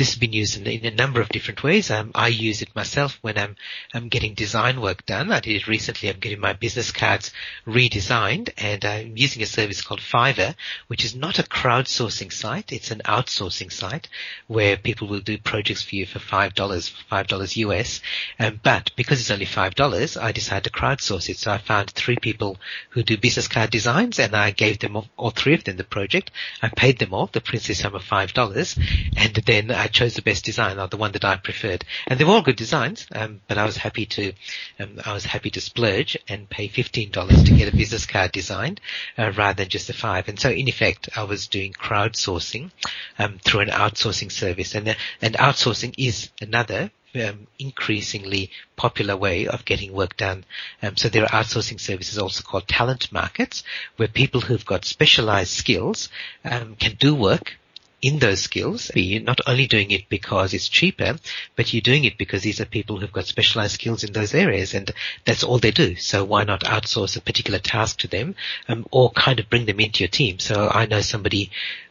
this 0.00 0.12
has 0.12 0.18
been 0.18 0.32
used 0.32 0.56
in, 0.56 0.66
in, 0.66 0.86
a 0.90 0.96
number 0.96 1.20
of 1.20 1.28
different 1.28 1.62
ways. 1.62 1.90
Um, 1.90 2.10
I 2.14 2.28
use 2.28 2.62
it 2.62 2.74
myself 2.74 3.18
when 3.20 3.36
I'm, 3.36 3.54
I'm 3.92 4.08
getting 4.08 4.32
design 4.32 4.80
work 4.80 5.04
done. 5.04 5.30
I 5.30 5.40
did 5.40 5.56
it 5.56 5.68
recently. 5.68 6.08
I'm 6.08 6.18
getting 6.18 6.40
my 6.40 6.54
business 6.54 6.90
cards 6.90 7.34
redesigned 7.66 8.48
and 8.56 8.82
I'm 8.82 9.18
using 9.18 9.42
a 9.42 9.46
service 9.46 9.82
called 9.82 10.00
Fiverr, 10.00 10.54
which 10.86 11.04
is 11.04 11.14
not 11.14 11.38
a 11.38 11.42
crowdsourcing 11.42 12.32
site. 12.32 12.72
It's 12.72 12.90
an 12.90 13.02
outsourcing 13.04 13.70
site 13.70 14.08
where 14.46 14.78
people 14.78 15.06
will 15.06 15.20
do 15.20 15.36
projects 15.36 15.82
for 15.82 15.94
you 15.96 16.06
for 16.06 16.18
$5, 16.18 16.54
$5 16.54 17.56
US. 17.56 18.00
Um, 18.38 18.58
but 18.62 18.92
because 18.96 19.20
it's 19.20 19.30
only 19.30 19.44
$5, 19.44 20.22
I 20.22 20.32
decided 20.32 20.64
to 20.64 20.70
crowdsource 20.70 21.28
it. 21.28 21.36
So 21.36 21.52
I 21.52 21.58
found 21.58 21.90
three 21.90 22.16
people 22.16 22.56
who 22.88 23.02
do 23.02 23.18
business 23.18 23.48
card 23.48 23.68
designs 23.68 24.18
and 24.18 24.34
I 24.34 24.50
gave 24.52 24.78
them 24.78 24.96
all, 24.96 25.08
all 25.18 25.30
three 25.30 25.52
of 25.52 25.64
them 25.64 25.76
the 25.76 25.84
project. 25.84 26.30
I 26.62 26.70
paid 26.70 26.98
them 26.98 27.12
all 27.12 27.26
the 27.26 27.42
princely 27.42 27.74
sum 27.74 27.94
of 27.94 28.02
$5 28.02 28.78
and 29.18 29.34
then 29.34 29.70
I 29.70 29.89
chose 29.92 30.14
the 30.14 30.22
best 30.22 30.44
design 30.44 30.78
or 30.78 30.88
the 30.88 30.96
one 30.96 31.12
that 31.12 31.24
I 31.24 31.36
preferred. 31.36 31.84
And 32.06 32.18
they 32.18 32.24
were 32.24 32.32
all 32.32 32.42
good 32.42 32.56
designs, 32.56 33.06
um, 33.14 33.40
but 33.48 33.58
I 33.58 33.64
was 33.64 33.76
happy 33.76 34.06
to, 34.06 34.32
um, 34.78 35.00
I 35.04 35.12
was 35.12 35.24
happy 35.24 35.50
to 35.50 35.60
splurge 35.60 36.16
and 36.28 36.48
pay 36.48 36.68
$15 36.68 37.44
to 37.46 37.52
get 37.54 37.72
a 37.72 37.76
business 37.76 38.06
card 38.06 38.32
designed, 38.32 38.80
uh, 39.18 39.32
rather 39.36 39.62
than 39.62 39.68
just 39.68 39.90
a 39.90 39.92
five. 39.92 40.28
And 40.28 40.38
so 40.38 40.50
in 40.50 40.68
effect, 40.68 41.08
I 41.16 41.24
was 41.24 41.48
doing 41.48 41.72
crowdsourcing, 41.72 42.70
um, 43.18 43.38
through 43.44 43.60
an 43.60 43.68
outsourcing 43.68 44.32
service. 44.32 44.74
And, 44.74 44.88
uh, 44.88 44.94
and 45.20 45.34
outsourcing 45.34 45.94
is 45.98 46.30
another 46.40 46.90
um, 47.14 47.46
increasingly 47.58 48.50
popular 48.76 49.16
way 49.16 49.46
of 49.46 49.64
getting 49.64 49.92
work 49.92 50.16
done. 50.16 50.44
Um, 50.82 50.96
so 50.96 51.08
there 51.08 51.24
are 51.24 51.42
outsourcing 51.42 51.80
services 51.80 52.18
also 52.18 52.42
called 52.42 52.68
talent 52.68 53.10
markets, 53.12 53.64
where 53.96 54.08
people 54.08 54.40
who've 54.40 54.64
got 54.64 54.84
specialized 54.84 55.50
skills 55.50 56.08
um, 56.44 56.76
can 56.76 56.94
do 56.94 57.14
work 57.14 57.56
in 58.02 58.18
those 58.18 58.40
skills. 58.40 58.90
You're 58.94 59.22
not 59.22 59.40
only 59.46 59.66
doing 59.66 59.90
it 59.90 60.08
because 60.08 60.54
it's 60.54 60.68
cheaper, 60.68 61.16
but 61.56 61.72
you're 61.72 61.82
doing 61.82 62.04
it 62.04 62.18
because 62.18 62.42
these 62.42 62.60
are 62.60 62.64
people 62.64 62.98
who've 62.98 63.12
got 63.12 63.26
specialized 63.26 63.74
skills 63.74 64.04
in 64.04 64.12
those 64.12 64.34
areas 64.34 64.74
and 64.74 64.90
that's 65.24 65.44
all 65.44 65.58
they 65.58 65.70
do. 65.70 65.96
So 65.96 66.24
why 66.24 66.44
not 66.44 66.62
outsource 66.62 67.16
a 67.16 67.20
particular 67.20 67.58
task 67.58 67.98
to 68.00 68.08
them 68.08 68.34
um, 68.68 68.86
or 68.90 69.10
kind 69.10 69.38
of 69.40 69.50
bring 69.50 69.66
them 69.66 69.80
into 69.80 70.00
your 70.00 70.08
team? 70.08 70.38
So 70.38 70.68
I 70.68 70.86
know 70.86 71.00
somebody 71.00 71.50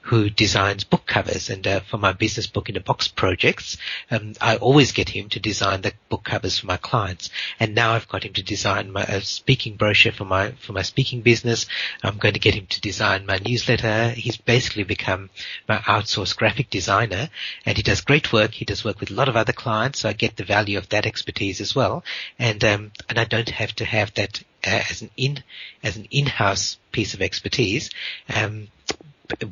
who 0.10 0.28
designs 0.28 0.84
book 0.84 1.06
covers. 1.06 1.52
And 1.52 1.68
uh, 1.68 1.82
for 1.82 2.00
my 2.00 2.14
business 2.14 2.48
book 2.48 2.68
in 2.68 2.76
a 2.76 2.80
box 2.80 3.08
projects, 3.08 3.78
um, 4.10 4.34
I 4.42 4.56
always 4.56 4.92
get 4.92 5.10
him 5.10 5.30
to 5.30 5.40
design 5.40 5.82
the 5.82 5.94
book 6.10 6.24
covers 6.24 6.58
for 6.58 6.66
my 6.66 6.78
clients. 6.78 7.30
And 7.60 7.76
now 7.76 7.94
I've 7.94 8.08
got 8.08 8.24
him 8.24 8.34
to 8.34 8.42
design 8.42 8.92
my 8.92 9.04
uh, 9.04 9.20
speaking 9.20 9.76
brochure 9.76 10.12
for 10.12 10.26
my 10.26 10.54
for 10.54 10.74
my 10.74 10.82
speaking 10.82 11.22
business. 11.22 11.68
I'm 12.02 12.18
going 12.18 12.34
to 12.34 12.40
get 12.40 12.56
him 12.56 12.66
to 12.66 12.82
design 12.82 13.28
my 13.28 13.38
newsletter. 13.38 14.10
He's 14.10 14.36
basically 14.38 14.84
become 14.84 15.30
my 15.68 15.78
outsourced 15.78 16.36
graphic 16.38 16.72
designer, 16.72 17.30
and 17.64 17.78
he 17.78 17.84
does 17.84 18.02
great 18.02 18.34
work. 18.34 18.52
He 18.52 18.66
does 18.66 18.84
work 18.84 19.00
with 19.00 19.12
a 19.12 19.16
lot 19.16 19.30
of 19.30 19.36
other 19.36 19.54
clients, 19.54 20.00
so 20.00 20.10
I 20.10 20.14
get 20.14 20.38
the 20.38 20.44
value 20.44 20.80
of 20.80 20.90
that 20.90 21.06
expertise 21.06 21.62
as 21.62 21.76
well. 21.76 22.04
And 22.40 22.64
um, 22.64 22.92
and 23.08 23.20
I 23.20 23.26
don't 23.26 23.50
have 23.50 23.76
to 23.76 23.86
have 23.86 24.12
that 24.16 24.44
uh, 24.66 24.82
as 24.90 25.04
an 25.04 25.12
in 25.16 25.44
as 25.84 25.98
an 25.98 26.08
in-house 26.10 26.78
piece 26.92 27.14
of 27.14 27.22
expertise. 27.22 27.92
Um, 28.28 28.70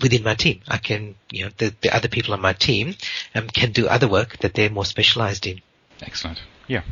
within 0.02 0.24
my 0.24 0.36
team. 0.36 0.62
I 0.68 0.78
can, 0.78 1.16
you 1.30 1.46
know, 1.46 1.52
the, 1.58 1.74
the 1.82 1.96
other 1.96 2.08
people 2.08 2.34
on 2.34 2.42
my 2.42 2.54
team 2.54 2.96
um, 3.36 3.48
can 3.48 3.72
do 3.72 3.88
other 3.88 4.08
work 4.08 4.38
that 4.38 4.54
they're 4.54 4.70
more 4.70 4.86
specialized 4.86 5.48
in. 5.48 5.62
Excellent. 6.02 6.42
Yeah. 6.68 6.84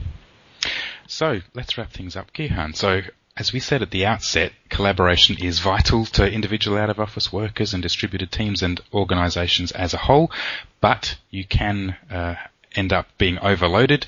So 1.08 1.42
let's 1.54 1.78
wrap 1.78 1.92
things 1.92 2.16
up, 2.16 2.34
Gihan. 2.34 2.76
So 2.76 3.02
as 3.38 3.52
we 3.52 3.60
said 3.60 3.82
at 3.82 3.92
the 3.92 4.06
outset, 4.06 4.54
collaboration 4.70 5.36
is 5.44 5.60
vital 5.60 6.06
to 6.06 6.32
individual 6.32 6.78
out 6.78 6.90
of 6.90 7.00
office 7.00 7.34
workers 7.34 7.74
and 7.74 7.84
distributed 7.84 8.32
teams 8.32 8.64
and 8.64 8.80
organizations 8.94 9.72
as 9.74 9.94
a 9.94 9.98
whole, 9.98 10.32
but 10.80 11.18
you 11.30 11.46
can 11.46 11.98
uh, 12.10 12.36
end 12.76 12.94
up 12.94 13.08
being 13.18 13.38
overloaded. 13.40 14.06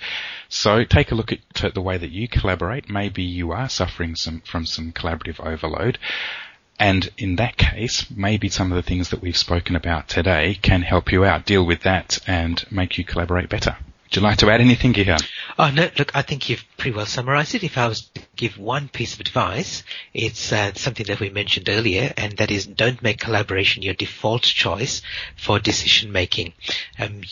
So 0.49 0.85
take 0.85 1.11
a 1.11 1.15
look 1.15 1.33
at 1.33 1.73
the 1.73 1.81
way 1.81 1.97
that 1.97 2.11
you 2.11 2.29
collaborate. 2.29 2.89
Maybe 2.89 3.23
you 3.23 3.51
are 3.51 3.67
suffering 3.67 4.15
some, 4.15 4.41
from 4.41 4.65
some 4.65 4.93
collaborative 4.93 5.45
overload. 5.45 5.99
And 6.79 7.09
in 7.17 7.37
that 7.37 7.57
case, 7.57 8.05
maybe 8.09 8.49
some 8.49 8.71
of 8.71 8.75
the 8.75 8.87
things 8.87 9.09
that 9.09 9.21
we've 9.21 9.37
spoken 9.37 9.75
about 9.75 10.07
today 10.07 10.59
can 10.61 10.83
help 10.83 11.11
you 11.11 11.25
out, 11.25 11.45
deal 11.45 11.65
with 11.65 11.81
that, 11.81 12.19
and 12.27 12.63
make 12.71 12.97
you 12.97 13.03
collaborate 13.03 13.49
better. 13.49 13.77
Would 14.07 14.15
you 14.15 14.21
like 14.21 14.37
to 14.37 14.49
add 14.49 14.61
anything, 14.61 14.93
here? 14.93 15.17
Oh 15.59 15.69
no, 15.69 15.89
look, 15.97 16.15
I 16.15 16.21
think 16.21 16.47
you've 16.47 16.63
pretty 16.77 16.95
well 16.95 17.05
summarised 17.05 17.55
it. 17.55 17.63
If 17.63 17.77
I 17.77 17.87
was 17.87 18.01
to 18.01 18.21
give 18.37 18.57
one 18.57 18.87
piece 18.87 19.15
of 19.15 19.19
advice, 19.19 19.83
it's 20.13 20.53
uh, 20.53 20.73
something 20.75 21.05
that 21.07 21.19
we 21.19 21.29
mentioned 21.29 21.67
earlier, 21.67 22.13
and 22.15 22.37
that 22.37 22.49
is 22.49 22.65
don't 22.65 23.03
make 23.03 23.19
collaboration 23.19 23.83
your 23.83 23.95
default 23.95 24.43
choice 24.43 25.01
for 25.35 25.59
decision 25.59 26.13
making. 26.13 26.53
Um, 26.97 27.23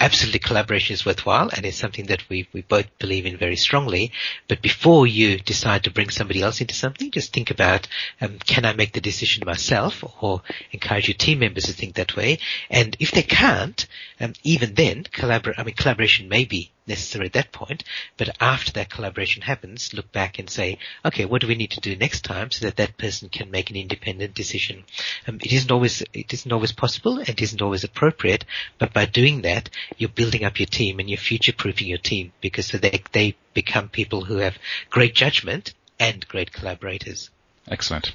absolutely 0.00 0.40
collaboration 0.40 0.94
is 0.94 1.06
worthwhile 1.06 1.50
and 1.54 1.64
it's 1.64 1.76
something 1.76 2.06
that 2.06 2.28
we, 2.28 2.48
we 2.52 2.62
both 2.62 2.86
believe 2.98 3.26
in 3.26 3.36
very 3.36 3.56
strongly. 3.56 4.12
But 4.48 4.62
before 4.62 5.06
you 5.06 5.38
decide 5.38 5.84
to 5.84 5.90
bring 5.90 6.10
somebody 6.10 6.42
else 6.42 6.60
into 6.60 6.74
something, 6.74 7.10
just 7.10 7.32
think 7.32 7.50
about, 7.50 7.86
um, 8.20 8.38
can 8.38 8.64
I 8.64 8.72
make 8.72 8.92
the 8.92 9.00
decision 9.00 9.44
myself 9.46 10.04
or 10.20 10.42
encourage 10.72 11.08
your 11.08 11.16
team 11.16 11.40
members 11.40 11.64
to 11.64 11.72
think 11.72 11.94
that 11.94 12.16
way? 12.16 12.38
And 12.70 12.96
if 13.00 13.10
they 13.12 13.22
can't, 13.22 13.86
um, 14.20 14.32
even 14.42 14.74
then, 14.74 15.04
collabor- 15.04 15.54
I 15.56 15.64
mean, 15.64 15.74
collaboration 15.74 16.28
may 16.28 16.44
be 16.44 16.70
necessary 16.86 17.26
at 17.26 17.32
that 17.32 17.52
point, 17.52 17.82
but 18.16 18.36
after 18.40 18.72
that 18.72 18.90
collaboration 18.90 19.42
happens, 19.42 19.94
look 19.94 20.10
back 20.12 20.38
and 20.38 20.50
say, 20.50 20.78
okay, 21.04 21.24
what 21.24 21.40
do 21.40 21.46
we 21.46 21.54
need 21.54 21.70
to 21.70 21.80
do 21.80 21.96
next 21.96 22.24
time 22.24 22.50
so 22.50 22.66
that 22.66 22.76
that 22.76 22.98
person 22.98 23.28
can 23.28 23.50
make 23.50 23.70
an 23.70 23.76
independent 23.76 24.34
decision? 24.34 24.84
Um, 25.26 25.36
it 25.36 25.52
isn't 25.52 25.70
always, 25.70 26.02
it 26.12 26.32
isn't 26.32 26.52
always 26.52 26.72
possible, 26.72 27.18
and 27.18 27.40
isn't 27.40 27.62
always 27.62 27.84
appropriate, 27.84 28.44
but 28.78 28.92
by 28.92 29.06
doing 29.06 29.42
that, 29.42 29.70
you're 29.96 30.08
building 30.08 30.44
up 30.44 30.58
your 30.58 30.66
team 30.66 30.98
and 30.98 31.08
you're 31.08 31.18
future-proofing 31.18 31.86
your 31.86 31.98
team 31.98 32.32
because 32.40 32.66
so 32.66 32.78
they, 32.78 33.02
they 33.12 33.36
become 33.52 33.88
people 33.88 34.24
who 34.24 34.38
have 34.38 34.58
great 34.90 35.14
judgment 35.14 35.74
and 35.98 36.26
great 36.28 36.52
collaborators. 36.52 37.30
Excellent. 37.68 38.12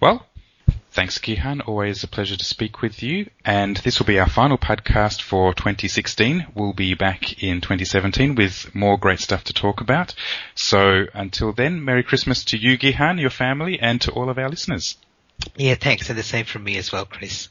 Well, 0.00 0.26
Thanks, 0.96 1.18
Gihan. 1.18 1.60
Always 1.68 2.02
a 2.02 2.08
pleasure 2.08 2.38
to 2.38 2.44
speak 2.44 2.80
with 2.80 3.02
you. 3.02 3.28
And 3.44 3.76
this 3.76 3.98
will 3.98 4.06
be 4.06 4.18
our 4.18 4.30
final 4.30 4.56
podcast 4.56 5.20
for 5.20 5.52
2016. 5.52 6.46
We'll 6.54 6.72
be 6.72 6.94
back 6.94 7.42
in 7.42 7.60
2017 7.60 8.34
with 8.34 8.74
more 8.74 8.96
great 8.96 9.20
stuff 9.20 9.44
to 9.44 9.52
talk 9.52 9.82
about. 9.82 10.14
So 10.54 11.04
until 11.12 11.52
then, 11.52 11.84
Merry 11.84 12.02
Christmas 12.02 12.44
to 12.44 12.56
you, 12.56 12.78
Gihan, 12.78 13.20
your 13.20 13.28
family, 13.28 13.78
and 13.78 14.00
to 14.00 14.10
all 14.12 14.30
of 14.30 14.38
our 14.38 14.48
listeners. 14.48 14.96
Yeah, 15.54 15.74
thanks. 15.74 16.08
And 16.08 16.18
the 16.18 16.22
same 16.22 16.46
from 16.46 16.64
me 16.64 16.78
as 16.78 16.90
well, 16.90 17.04
Chris. 17.04 17.50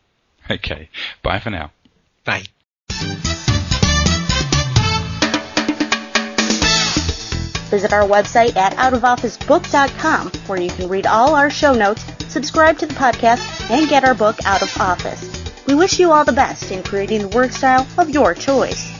Okay. 0.50 0.90
Bye 1.22 1.40
for 1.40 1.52
now. 1.52 1.70
Bye. 2.24 2.46
Visit 7.76 7.92
our 7.92 8.08
website 8.08 8.56
at 8.56 8.72
outofofficebook.com 8.78 10.32
where 10.48 10.62
you 10.62 10.70
can 10.70 10.88
read 10.88 11.06
all 11.06 11.36
our 11.36 11.50
show 11.50 11.74
notes 11.74 12.06
subscribe 12.36 12.78
to 12.78 12.86
the 12.86 12.94
podcast, 12.94 13.70
and 13.70 13.88
get 13.88 14.04
our 14.04 14.14
book 14.14 14.38
out 14.46 14.62
of 14.62 14.78
office. 14.78 15.42
We 15.68 15.74
wish 15.74 16.00
you 16.00 16.12
all 16.12 16.26
the 16.26 16.34
best 16.34 16.70
in 16.70 16.84
creating 16.84 17.22
the 17.22 17.28
work 17.30 17.52
style 17.52 17.88
of 17.98 18.10
your 18.10 18.34
choice. 18.34 18.95